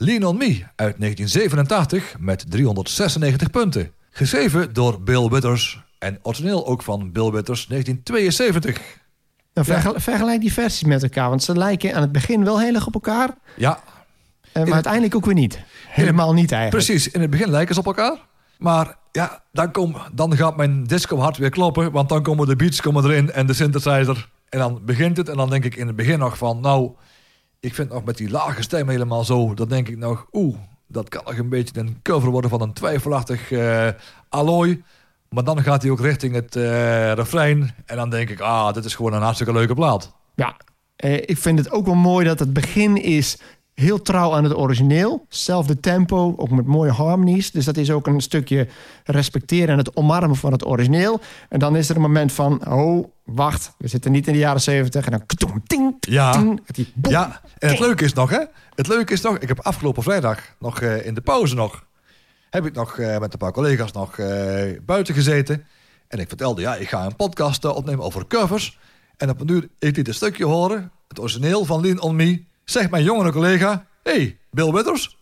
[0.00, 3.92] Lean On Me uit 1987 met 396 punten.
[4.10, 8.78] Geschreven door Bill Withers en origineel ook van Bill Withers 1972.
[9.54, 11.28] Nou, vergel- Vergelijk die versies met elkaar.
[11.28, 13.30] Want ze lijken aan het begin wel heel erg op elkaar.
[13.56, 13.80] Ja,
[14.52, 15.60] eh, maar uiteindelijk ook weer niet.
[15.88, 16.84] Helemaal niet eigenlijk.
[16.86, 17.10] precies.
[17.10, 18.16] In het begin lijken ze op elkaar.
[18.58, 21.92] Maar ja, dan, kom, dan gaat mijn disco hart weer kloppen.
[21.92, 24.28] Want dan komen de beats komen erin en de synthesizer.
[24.48, 25.28] En dan begint het.
[25.28, 26.60] En dan denk ik in het begin nog van...
[26.60, 26.90] Nou,
[27.60, 29.54] ik vind nog met die lage stem helemaal zo.
[29.54, 30.26] Dan denk ik nog...
[30.32, 30.56] Oeh,
[30.86, 33.88] dat kan nog een beetje een cover worden van een twijfelachtig eh
[34.28, 34.82] allooi.
[35.28, 37.74] Maar dan gaat hij ook richting het eh, refrein.
[37.86, 38.40] En dan denk ik...
[38.40, 40.12] Ah, dit is gewoon een hartstikke leuke plaat.
[40.34, 40.56] Ja,
[40.96, 43.38] eh, ik vind het ook wel mooi dat het begin is
[43.78, 45.26] heel trouw aan het origineel.
[45.28, 47.50] Zelfde tempo, ook met mooie harmonies.
[47.50, 48.66] Dus dat is ook een stukje
[49.04, 51.20] respecteren en het omarmen van het origineel.
[51.48, 54.60] En dan is er een moment van, oh, wacht, we zitten niet in de jaren
[54.60, 55.04] zeventig.
[55.04, 56.32] En dan katoem, ting, Ja.
[56.32, 57.12] ting, met die boem.
[57.12, 58.44] Ja, en het leuke is nog, hè?
[58.74, 61.84] Het leuke is nog, ik heb afgelopen vrijdag nog eh, in de pauze nog,
[62.50, 65.64] heb ik nog eh, met een paar collega's nog eh, buiten gezeten.
[66.08, 68.78] En ik vertelde, ja, ik ga een podcast opnemen over covers.
[69.16, 72.46] En op een uur, ik liet een stukje horen, het origineel van Lean On Me.
[72.70, 75.16] Zegt mijn jongere collega, hey, Bill Withers.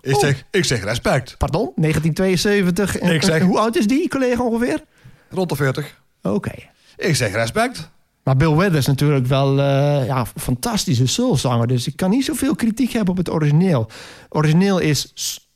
[0.00, 0.20] Ik, Oh.
[0.20, 2.98] zeg, ik zeg respect, Pardon, 1972.
[2.98, 4.84] En, Ik zeg- en hoe oud is die collega ongeveer?
[5.30, 6.00] rond de 40.
[6.22, 6.52] Oké.
[6.96, 7.90] Ik zeg respect.
[8.24, 11.66] Maar Bill Withers is natuurlijk wel eh, ja, een fantastische soulzanger.
[11.66, 13.86] Dus ik kan niet zoveel kritiek hebben op het origineel.
[14.28, 15.12] Origineel is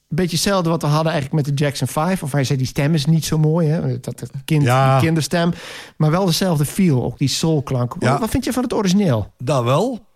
[0.08, 2.22] een beetje hetzelfde wat we hadden eigenlijk met de Jackson 5.
[2.22, 3.68] Of hij zei, die stem is niet zo mooi.
[3.68, 4.00] Hè?
[4.00, 4.92] Dat, dat kind, Ja.
[4.96, 5.52] die kinderstem.
[5.96, 7.94] Maar wel dezelfde feel, ook die soulklank.
[7.98, 8.10] Ja.
[8.10, 9.32] Wat, wat vind je van het origineel?
[9.38, 10.06] Dat wel.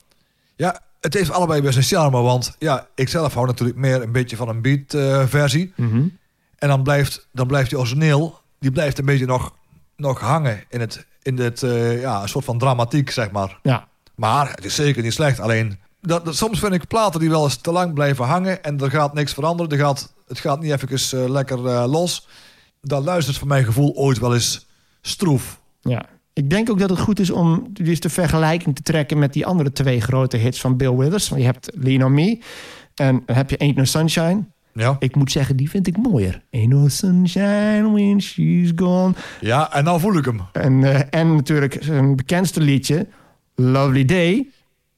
[0.56, 4.12] Ja, het heeft allebei best een charme, want ja, ik zelf hou natuurlijk meer een
[4.12, 5.72] beetje van een beat eh, versie.
[6.58, 9.54] En dan blijft, dan blijft die origineel, die blijft een beetje nog,
[9.96, 13.58] nog hangen in het, in het eh, ja, een soort van dramatiek, zeg maar.
[13.62, 17.30] Ja, Maar het is zeker niet slecht, alleen dat, dat- soms vind ik platen die
[17.30, 19.72] wel eens te lang blijven hangen en er gaat niks veranderen.
[19.72, 22.28] Er gaat, het gaat niet even eh, lekker eh, los.
[22.82, 24.66] Dan luistert voor mijn gevoel ooit wel eens
[25.00, 25.60] stroef.
[25.80, 26.04] ja.
[26.40, 29.46] Ik denk ook dat het goed is om dus de vergelijking te trekken met die
[29.46, 31.28] andere twee grote hits van Bill Withers.
[31.28, 32.38] Want je hebt Lean On Me
[32.94, 34.44] en dan heb je Ain't No Sunshine.
[34.72, 36.42] Ja, Ik moet zeggen, die vind ik mooier.
[36.50, 39.14] Ain't no sunshine when she's gone.
[39.40, 40.40] ja en nou voel ik hem.
[40.52, 43.06] En, eh, en natuurlijk zijn bekendste liedje,
[43.54, 44.48] Lovely Day.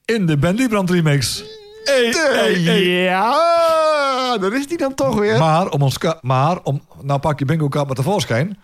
[0.04, 1.44] In de Ben Liebrand remix.
[1.84, 2.82] Hey, hey, hey.
[2.82, 5.38] Ja, daar is die dan toch weer.
[5.38, 8.58] Maar om ons maar om nou pak je bingo kaart met tevoorschijn.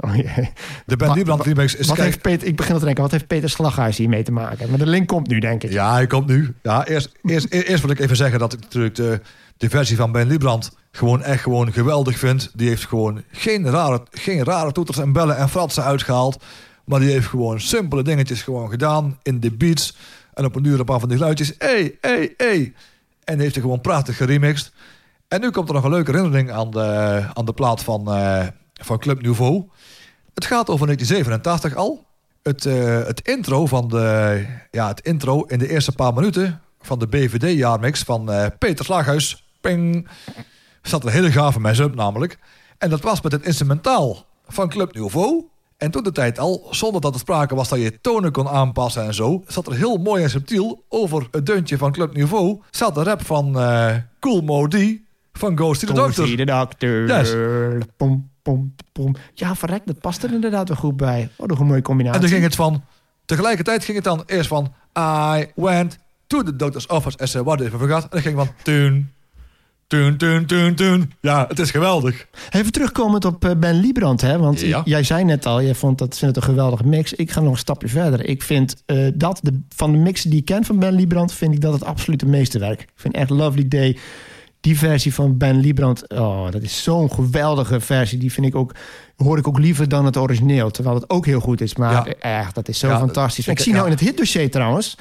[0.00, 0.52] Oh, jee.
[0.86, 2.08] De Ben Liebrand remix is wat kijk.
[2.08, 4.68] heeft Peter, ik begin al te denken, wat heeft Peter Slaghuis hiermee te maken?
[4.68, 5.70] Maar de link komt nu, denk ik.
[5.72, 6.54] Ja, hij komt nu.
[6.62, 9.20] Ja, eerst, eerst, e- eerst wil ik even zeggen dat ik natuurlijk de,
[9.56, 12.50] de versie van Ben Liebrand gewoon echt gewoon geweldig vind.
[12.54, 16.42] Die heeft gewoon geen rare, geen rare toeters en bellen en fratsen uitgehaald.
[16.84, 19.96] Maar die heeft gewoon simpele dingetjes gewoon gedaan in de beats.
[20.34, 21.52] En op een uur een paar van die geluidjes.
[21.58, 22.72] Hey, hey, hey.
[23.24, 24.72] En heeft hij gewoon prachtig geremixed.
[25.28, 28.46] En nu komt er nog een leuke herinnering aan de, aan de plaat van, eh,
[28.78, 29.64] van Club Nouveau.
[30.34, 32.06] Het gaat over 1987 al.
[32.42, 36.98] Het, eh, het intro van de, ja, het intro in de eerste paar minuten van
[36.98, 39.46] de BVD-jaarmix van eh, Peter Slaghuis.
[39.60, 40.08] Ping.
[40.82, 42.38] zat een hele gave mess-up namelijk.
[42.78, 45.44] En dat was met het instrumentaal van Club Nouveau.
[45.76, 49.04] En toen de tijd al, zonder dat er sprake was dat je tonen kon aanpassen
[49.04, 49.42] en zo...
[49.46, 52.60] zat er heel mooi en subtiel over het deuntje van Club Nouveau...
[52.70, 56.26] zat de rap van eh Cool Modi van Ghost to the Doctor.
[56.26, 57.06] see the doctor.
[57.06, 57.34] Yes.
[57.96, 59.14] Pom, pom, pom.
[59.34, 61.28] Ja, verrek, dat past er inderdaad wel goed bij.
[61.36, 62.16] Wat een goede mooie combinatie.
[62.20, 62.84] En toen ging het van...
[63.24, 64.72] Tegelijkertijd ging het dan eerst van...
[64.98, 68.02] I went to the doctor's office I what if I forgot.
[68.02, 68.48] En dan ging van...
[68.62, 69.04] Tune,
[69.86, 71.08] tune, tune, tune, tune.
[71.20, 72.26] Ja, het is geweldig.
[72.50, 74.38] Even terugkomend op eh, Ben Liebrand, hè?
[74.38, 74.82] want Ja.
[74.84, 77.12] jij zei net al, jij vond dat vindt het een geweldige mix.
[77.12, 78.28] Ik ga nog een stapje verder.
[78.28, 81.54] Ik vind eh, dat de, van de mixen die ik ken van Ben Liebrand, vind
[81.54, 82.80] ik dat het absolute meesterwerk.
[82.80, 83.98] Ik vind echt Lovely Day.
[84.60, 88.18] Die versie van Ben Liebrand, oh, dat is zo'n geweldige versie.
[88.18, 88.74] Die vind ik ook,
[89.16, 90.70] hoor ik ook liever dan het origineel.
[90.70, 92.06] Terwijl het ook heel goed is, maar Ja.
[92.06, 93.46] eh, echt, dat is zo Ja, fantastisch.
[93.46, 94.96] ik- Ik, zie nou in het hitdossier trouwens,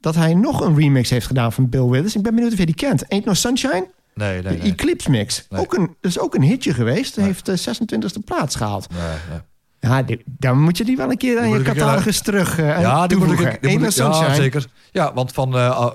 [0.00, 2.16] dat hij nog een remix heeft gedaan van Bill Withers.
[2.16, 3.08] Ik ben benieuwd of je die kent.
[3.08, 3.88] Ain't No Sunshine?
[4.14, 4.72] Nee, nee, De nee.
[4.72, 5.46] Eclipse Mix.
[5.50, 5.60] Nee.
[5.60, 7.16] Ook een, dat is ook een hitje geweest.
[7.16, 7.26] Nee.
[7.26, 8.86] Heeft de 26e plaats gehaald.
[9.80, 12.80] Ja, die- dan moet je die wel een keer aan je ik catalogus terug uh,
[12.80, 14.34] Ja, die moet ik, die moet ik, ja, Sunshine.
[14.34, 14.66] zeker.
[14.92, 15.90] Ja, want van, eh,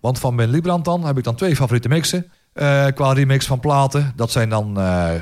[0.00, 2.30] want van Ben Liebrand dan heb ik dan twee favoriete mixen.
[2.58, 4.12] Eh, qua remix van platen.
[4.16, 5.14] Dat zijn dan eh,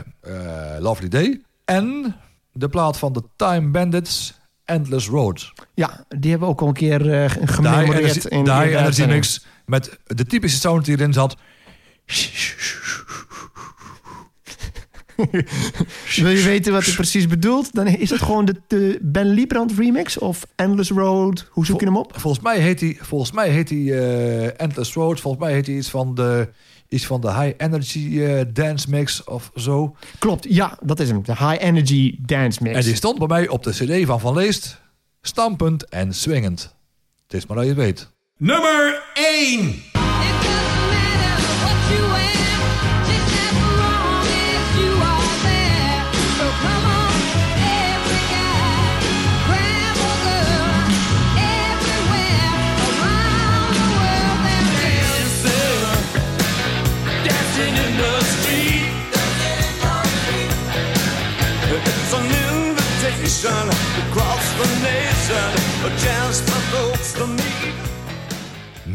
[0.79, 1.41] Lovely Day.
[1.65, 2.17] En
[2.53, 4.35] de plaat van de Time Bandits,
[4.65, 5.53] Endless Road.
[5.75, 8.77] Ja, die hebben we ook al een keer uh, Die gememoreerd Energy, in die de
[8.77, 9.05] Energy.
[9.05, 11.37] Mix met de typische sound die erin zat.
[16.17, 17.75] Wil je weten wat hij precies bedoelt?
[17.75, 21.49] Dan is het gewoon de, de Ben Liebrand remix of Endless Road.
[21.51, 22.13] Hoe zoek je hem op?
[22.21, 23.93] Volgens mij heet hij, volgens mij heet hij
[24.57, 25.21] Endless Road.
[25.21, 26.49] Volgens mij heet hij iets van de,
[26.89, 29.97] iets van de High Energy eh, Dance Mix of zo.
[30.19, 31.23] Klopt, ja, dat is hem.
[31.23, 32.77] De High Energy Dance Mix.
[32.77, 34.81] En die stond bij mij op de cd van Van Leest.
[35.21, 36.75] Stampend en swingend.
[37.23, 38.09] Het is maar dat je het weet.
[38.39, 39.83] Nummer 1.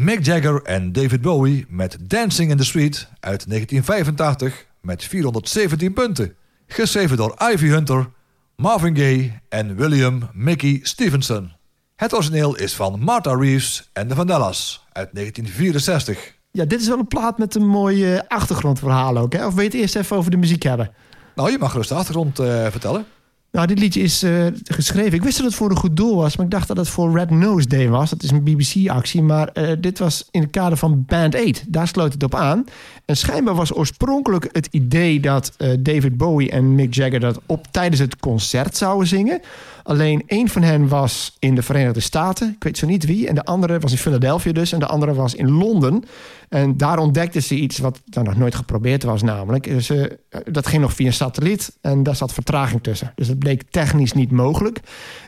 [0.01, 6.35] Mick Jagger en David Bowie met Dancing in the Street uit 1985 met 417 punten.
[6.67, 8.09] Geschreven door Ivy Hunter,
[8.55, 11.51] Marvin Gaye en William Mickey Stevenson.
[11.95, 16.35] Het origineel is van Martha Reeves en de Vandellas uit 1964.
[16.51, 19.33] Ja, dit is wel een plaat met een mooi achtergrondverhaal ook.
[19.33, 19.45] Hè?
[19.45, 20.91] Of wil je het eerst even over de muziek hebben?
[21.35, 23.05] Nou, je mag gerust de achtergrond eh, vertellen.
[23.51, 25.13] Nou, dit liedje is eh, geschreven.
[25.13, 27.17] Ik wist dat het voor een goed doel was, maar ik dacht dat het voor
[27.17, 28.09] Red Nose Day was.
[28.09, 31.63] Dat is een BBC-actie, maar eh, dit was in het kader van Band 8.
[31.67, 32.65] Daar sloot het op aan.
[33.05, 37.67] En schijnbaar was oorspronkelijk het idee dat eh, David Bowie en Mick Jagger dat op
[37.71, 39.41] tijdens het concert zouden zingen.
[39.83, 43.35] Alleen één van hen was in de Verenigde Staten, ik weet zo niet wie, en
[43.35, 46.03] de andere was in Philadelphia dus, en de andere was in Londen.
[46.51, 49.63] En daar ontdekten ze iets wat dan nog nooit geprobeerd was, namelijk.
[49.63, 50.03] Dus, eh,
[50.43, 53.11] dat ging nog via satelliet en daar zat vertraging tussen.
[53.15, 54.79] Dus dat bleek technisch niet mogelijk.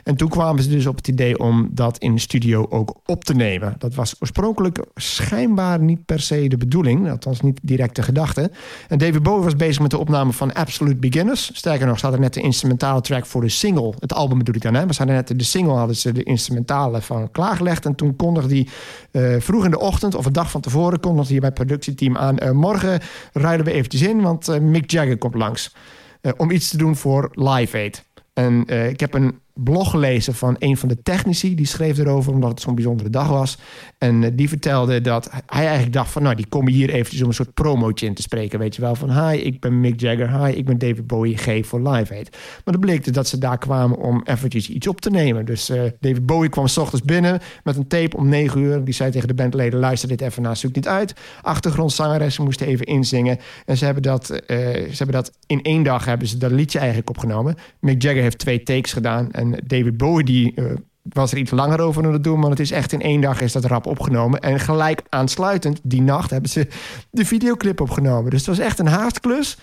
[0.02, 3.24] En toen kwamen ze dus op het idee om dat in de studio ook op
[3.24, 3.74] te nemen.
[3.78, 8.50] Dat was oorspronkelijk schijnbaar niet per se de bedoeling, althans niet direct de gedachte.
[8.88, 11.50] En David Bowie was bezig met de opname van Absolute Beginners.
[11.54, 13.94] Sterker nog, ze hadden net de instrumentale track voor de single.
[13.98, 14.84] Het album bedoel ik dan, hè?
[14.84, 17.86] Maar ze hadden net de single hadden ze de instrumentale van klaargelegd.
[17.86, 18.66] En toen kondigde hij
[19.10, 22.16] eh, vroeg in de ochtend of een dag van tevoren kondigde hij bij het productieteam
[22.16, 22.38] aan.
[22.38, 23.00] eh, morgen
[23.32, 25.74] ruilen we eventjes in, want eh, Mick Jagger komt langs.
[26.20, 28.04] eh, om iets te doen voor Live Aid.
[28.32, 31.54] En ik heb een blog gelezen van een van de technici.
[31.54, 33.58] Die schreef erover omdat het zo'n bijzondere dag was.
[33.98, 36.22] En eh, die vertelde dat hij eigenlijk dacht van...
[36.22, 38.58] nou, die komen hier eventjes om een soort promootje in te spreken.
[38.58, 40.44] Weet je wel, van hi, ik ben Mick Jagger.
[40.44, 42.30] Hi, ik ben David Bowie, G voor Live Aid.
[42.64, 45.44] Maar dan bleek dat ze daar kwamen om eventjes iets op te nemen.
[45.44, 48.84] Dus eh, David Bowie kwam s ochtends binnen met een tape om 9 uur.
[48.84, 51.14] Die zei tegen de bandleden, luister dit even na, zoek dit uit.
[51.42, 53.38] Achtergrondzangeressen moesten even inzingen.
[53.66, 56.78] En ze hebben, dat, eh, ze hebben dat in één dag hebben ze dat liedje
[56.78, 57.54] eigenlijk opgenomen.
[57.80, 59.30] Mick Jagger heeft twee takes gedaan.
[59.50, 60.64] David Bowie die, eh,
[61.02, 62.40] was er iets langer over aan het doen.
[62.40, 64.40] Maar het is echt in één dag is dat rap opgenomen.
[64.40, 66.68] En gelijk aansluitend, die nacht, hebben ze
[67.10, 68.30] de videoclip opgenomen.
[68.30, 69.56] Dus het was echt een haastklus.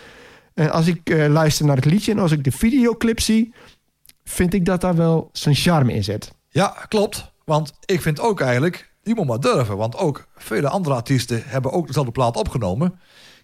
[0.54, 3.54] En als ik eh, luister naar het liedje en als ik de videoclip zie...
[4.24, 6.32] vind ik dat daar wel zijn charme in zit.
[6.50, 7.32] Ja, klopt.
[7.46, 9.78] Want ik vind ook eigenlijk, die moet maar durven.
[9.78, 13.00] Want ook vele andere artiesten hebben ook dezelfde plaat opgenomen.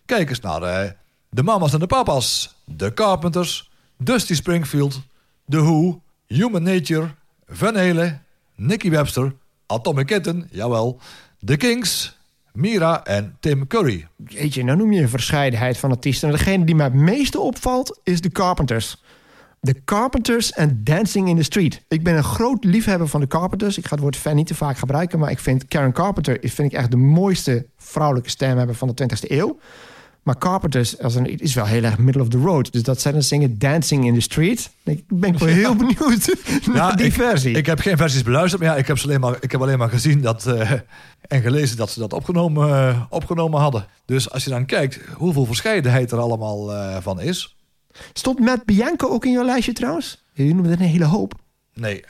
[0.06, 0.92] Kijk eens naar eh,
[1.30, 5.02] de Mamas en de Papas, de Carpenters, Dusty Springfield,
[5.48, 7.16] The Who, Human Nature,
[7.48, 8.22] Van Halen,
[8.56, 9.34] Nicky Webster,
[9.66, 11.00] Atomic Kitten, jawel,
[11.46, 12.18] The Kings,
[12.54, 14.08] Mira en Tim Curry.
[14.26, 16.30] Jeetje, nou noem je een verscheidenheid van artiesten.
[16.30, 19.04] En degene die mij het meeste opvalt is de Carpenters.
[19.60, 21.84] De Carpenters en Dancing in the Street.
[21.88, 23.78] Ik ben een groot liefhebber van de Carpenters.
[23.78, 26.72] Ik ga het woord fan niet te vaak gebruiken, maar ik vind Karen Carpenter vind
[26.72, 29.60] ik echt de mooiste vrouwelijke stemhebber van de 20e eeuw.
[30.28, 32.72] Maar Carpenters als een, is wel heel erg middle of the road.
[32.72, 34.70] Dus dat zij dan zingen Dancing in the Street.
[34.84, 36.36] Ik ben wel heel benieuwd
[36.74, 37.56] naar die ik, versie.
[37.56, 39.78] Ik heb geen versies beluisterd, maar ja, ik heb, ze alleen maar, ik heb alleen
[39.78, 40.72] maar gezien dat, eh,
[41.22, 43.86] en gelezen dat ze dat opgenomen, eh, opgenomen hadden.
[44.06, 47.58] Dus als je dan kijkt hoeveel verscheidenheid er allemaal eh, van is.
[48.14, 50.24] Stond Matt Bianco ook in jouw lijstje trouwens?
[50.34, 51.34] Je noemde het een hele hoop.
[51.74, 52.04] Nee,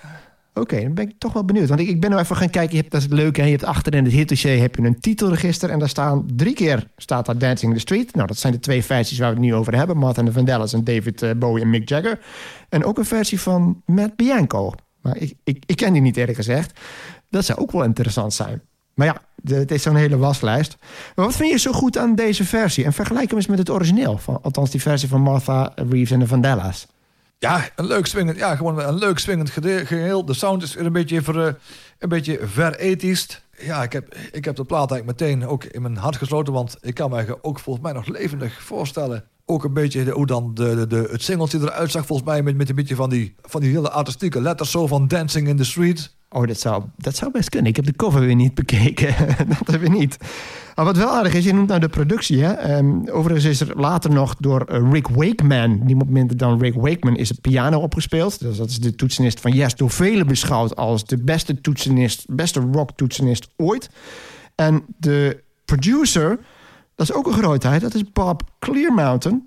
[0.60, 1.68] Oké, dan ben ik toch wel benieuwd.
[1.68, 2.76] Want ik, ik ben nou even gaan kijken.
[2.76, 3.40] Je hebt, dat is het leuke.
[3.40, 3.46] Hè?
[3.46, 5.70] Je hebt achter in het hitdossier heb je een titelregister.
[5.70, 8.16] En daar staan drie keer staat daar Dancing in the Street.
[8.16, 9.98] Nou, dat zijn de twee versies waar we het nu over hebben.
[9.98, 12.20] Martha en de Vandellas en David eh, Bowie en Mick Jagger.
[12.70, 14.72] En ook een versie van Matt Bianco.
[15.02, 16.80] Maar ik, ik, ik ken die niet eerlijk gezegd.
[17.30, 18.62] Dat zou ook wel interessant zijn.
[18.94, 19.18] Maar ja,
[19.56, 20.78] het is zo'n hele waslijst.
[21.16, 22.86] Maar wat vind je zo goed aan deze versie?
[22.86, 24.18] En vergelijk hem eens met het origineel.
[24.18, 26.88] Van, althans, die versie van Martha Reeves en de Vandellas.
[27.40, 30.26] Ja, een leuk swingend, ja, gewoon een leuk swingend geheel.
[30.26, 31.54] De sound is een beetje, ver, eh,
[32.00, 32.40] een beetje.
[33.58, 36.54] Ja, ik heb, ik heb de plaat eigenlijk meteen ook in mijn hart gesloten.
[36.54, 39.28] Want ik kan me ook volgens mij nog levendig voorstellen.
[39.50, 42.06] Ook een beetje hoe dan de, de, het singeltje eruit zag.
[42.06, 45.08] Volgens mij met, met een beetje van die, van die hele artistieke letters zo van
[45.08, 46.16] Dancing in the Street.
[46.30, 47.70] Oh, dat zou, dat zou best kunnen.
[47.70, 49.16] Ik heb de cover weer niet bekeken.
[49.58, 50.18] dat hebben we niet.
[50.76, 52.44] Maar wat wel aardig is, je noemt nou de productie.
[52.44, 52.52] Hè?
[52.54, 55.86] Ehm, overigens is er later nog door eh, Rick Wakeman...
[55.86, 58.40] niemand minder dan Rick Wakeman is het piano opgespeeld.
[58.40, 60.76] Dus dat is de toetsenist van Yes, door velen beschouwd...
[60.76, 63.90] als de beste toetsenist, beste rock-toetsenist ooit.
[64.56, 66.40] En de producer,
[66.98, 67.82] dat is ook een grootheid...
[67.82, 69.44] dat is Bob Clearmountain.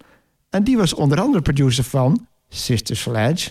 [0.50, 3.50] En die was onder andere producer van Sister Sledge...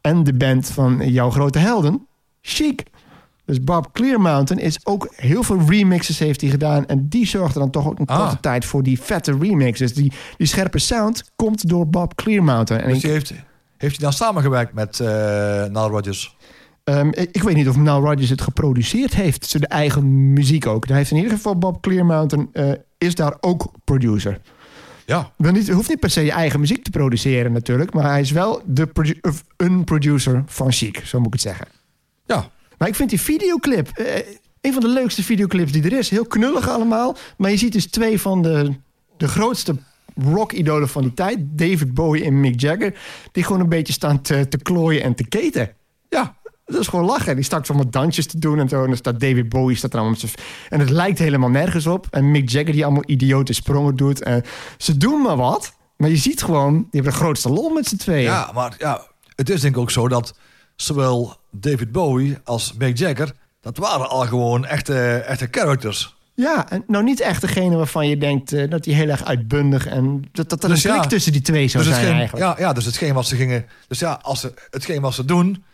[0.00, 2.06] en de band van jouw grote helden,
[2.42, 2.82] Chic.
[3.44, 6.86] Dus Bob Clearmountain is ook heel veel remixes heeft hij gedaan.
[6.86, 8.18] En die zorgde dan toch ook een Ah.
[8.18, 9.94] korte tijd voor die vette remixes.
[9.94, 12.82] Die, die scherpe sound komt door Bob Clearmountain.
[12.82, 13.32] En Dus die heeft,
[13.76, 15.06] heeft hij dan samengewerkt met eh
[15.64, 16.36] Nile Rodgers?
[16.84, 19.46] Ehm, ik, weet niet of Nile Rodgers het geproduceerd heeft.
[19.46, 20.86] Zijn eigen muziek ook.
[20.86, 24.40] Hij heeft in ieder geval Bob Clearmountain eh, is daar ook producer.
[25.06, 27.92] Ja, Wel niet, hoeft niet per se je eigen muziek te produceren natuurlijk.
[27.92, 31.00] Maar hij is wel de produ- of een producer van Chic.
[31.04, 31.66] Zo moet ik het zeggen.
[32.26, 32.50] ja.
[32.78, 34.22] Maar ik vind die videoclip eh,
[34.60, 36.10] een van de leukste videoclips die er is.
[36.10, 37.16] Heel knullig allemaal.
[37.36, 38.72] Maar je ziet dus twee van de,
[39.16, 39.76] de grootste
[40.14, 41.38] rock-idolen van die tijd.
[41.40, 42.94] David Bowie en Mick Jagger.
[43.32, 45.72] Die gewoon een beetje staan te, te klooien en te keten.
[46.08, 46.36] Ja,
[46.70, 47.34] dat is gewoon lachen.
[47.34, 48.80] Die stak allemaal dansjes te doen en zo.
[48.80, 51.86] En dan staat David Bowie staat er allemaal met zijn- En het lijkt helemaal nergens
[51.86, 52.06] op.
[52.10, 54.22] En Mick Jagger die allemaal idiote sprongen doet.
[54.22, 54.42] En
[54.78, 55.72] ze doen maar wat.
[55.96, 58.22] Maar je ziet gewoon, die hebben de grootste lol met z'n tweeën.
[58.22, 60.34] Ja, maar ja, het is denk ik ook zo dat
[60.76, 63.32] zowel David Bowie als Mick Jagger...
[63.60, 66.18] dat waren al gewoon echte, echte characters.
[66.34, 69.86] Ja, en nou niet echt degene waarvan je denkt eh, dat die heel erg uitbundig
[69.86, 72.20] en dat, dat er Dus een klik ja, tussen die twee zou dus zijn hetgeen,
[72.20, 72.58] eigenlijk.
[72.58, 73.66] ja, ja, dus hetgeen wat ze gingen...
[73.88, 75.64] Dus ja, als ze, hetgeen wat ze doen...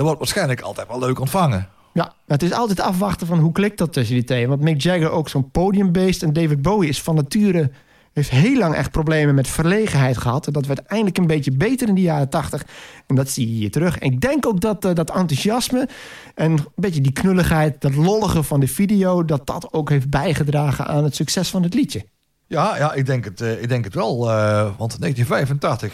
[0.00, 1.68] dat wordt waarschijnlijk altijd wel leuk ontvangen.
[1.92, 4.48] Ja, het is altijd afwachten van hoe klikt dat tussen die twee.
[4.48, 7.70] Want Mick Jagger ook zo'n podiumbeest en David Bowie is van nature
[8.12, 10.46] heeft heel lang echt problemen met verlegenheid gehad.
[10.46, 12.64] En dat werd eindelijk een beetje beter in de jaren tachtig.
[13.06, 13.98] En dat zie je hier terug.
[13.98, 15.88] En ik denk ook dat eh, dat enthousiasme
[16.34, 20.86] en een beetje die knulligheid, dat lollige van de video, dat dat ook heeft bijgedragen
[20.86, 22.04] aan het succes van het liedje.
[22.46, 24.30] Ja, ja ik, denk het, eh, ik denk het wel.
[24.30, 25.92] eh, want 1985...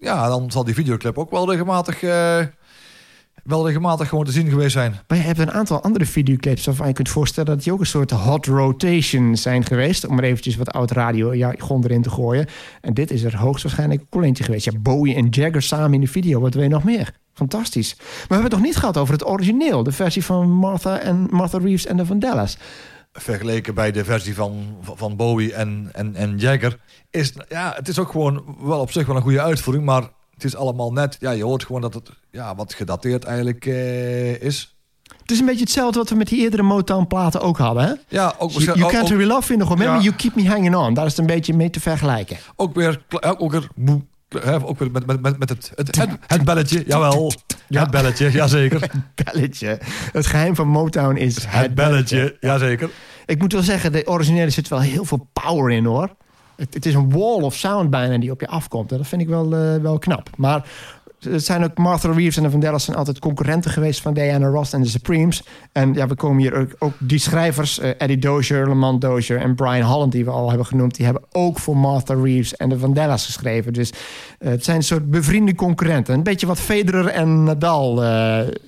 [0.00, 2.00] Ja, dan zal die videoclip ook wel regelmatig...
[3.48, 4.98] wel regelmatig gewoon te zien geweest zijn.
[5.06, 7.86] Maar je hebt een aantal andere videoclips waarvan je kunt voorstellen dat die ook een
[7.86, 10.06] soort hot rotation zijn geweest.
[10.06, 12.46] Om er eventjes wat oud radio jargon erin te gooien.
[12.80, 14.64] En dit is er hoogstwaarschijnlijk ook eentje geweest.
[14.64, 16.40] Ja, Bowie en Jagger samen in de video.
[16.40, 17.12] Wat wil je nog meer?
[17.34, 17.94] Fantastisch.
[17.96, 19.82] Maar we hebben het nog niet gehad over het origineel.
[19.82, 22.58] De versie van Martha en Martha Reeves en de Vandellas.
[23.12, 26.78] vergeleken bij de versie van, van Bowie en, en, en Jagger.
[27.10, 30.46] Is, ja, het is ook gewoon wel op zich wel een goede uitvoering, maar het
[30.46, 31.16] is allemaal net.
[31.20, 34.76] Ja, je hoort gewoon dat het ja, wat gedateerd eigenlijk eh, is.
[35.20, 37.84] Het is een beetje hetzelfde wat we met die eerdere Motown-platen ook hadden.
[37.84, 37.92] Hè?
[38.08, 40.00] Ja, ook, You, you ook, Can't ook, Really Love ik nog Ja.
[40.00, 40.94] You Keep Me Hanging On.
[40.94, 42.36] Daar is het een beetje mee te vergelijken.
[42.56, 43.02] ook weer,
[43.38, 43.68] ook weer,
[44.64, 46.84] ook weer met, met, met, met het, het, het, het belletje.
[46.86, 47.32] Jawel,
[47.68, 47.80] Ja.
[47.80, 48.90] het belletje, jazeker.
[49.24, 49.80] Belletje.
[50.12, 52.90] Het geheim van Motown is Het belletje, jazeker.
[53.26, 56.16] Ik moet wel zeggen, de originele zit wel heel veel power in hoor.
[56.58, 58.90] Het, het is een wall of sound bijna die op je afkomt.
[58.92, 60.30] En dat vind ik wel, eh, wel knap.
[60.36, 60.68] Maar
[61.18, 64.72] Het zijn ook Martha Reeves en de Vandellas zijn altijd concurrenten geweest van Diana Ross
[64.72, 65.42] en de Supremes.
[65.72, 69.54] En ja, we komen hier ook, ook die schrijvers, eh, Eddie Dozier, Lamont Dozier en
[69.54, 72.78] Brian Holland, die we al hebben genoemd, die hebben ook voor Martha Reeves en de
[72.78, 73.72] Vandellas geschreven.
[73.72, 73.92] Dus
[74.38, 76.14] eh, het zijn een soort bevriende concurrenten.
[76.14, 78.02] Een beetje wat Federer en Nadal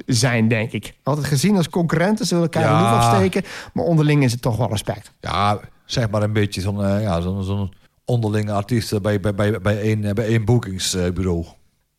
[0.06, 0.94] zijn, denk ik.
[1.02, 2.80] Altijd gezien als concurrenten, ze willen elkaar Ja.
[2.80, 5.12] loef afsteken, maar onderling is het toch wel respect.
[5.20, 7.72] Ja, zeg maar een beetje zo'n ja, zo'n zo'n
[8.10, 11.46] onderlinge artiest eh, bij, bij, bij, bij, één, bij één boekingsbureau.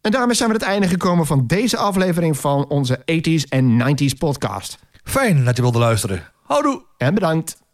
[0.01, 4.17] En daarmee zijn we het einde gekomen van deze aflevering van onze 80s en 90s
[4.17, 4.77] podcast.
[5.03, 6.23] Fijn dat je wilde luisteren.
[6.43, 6.81] Houdoe!
[6.97, 7.60] En bedankt.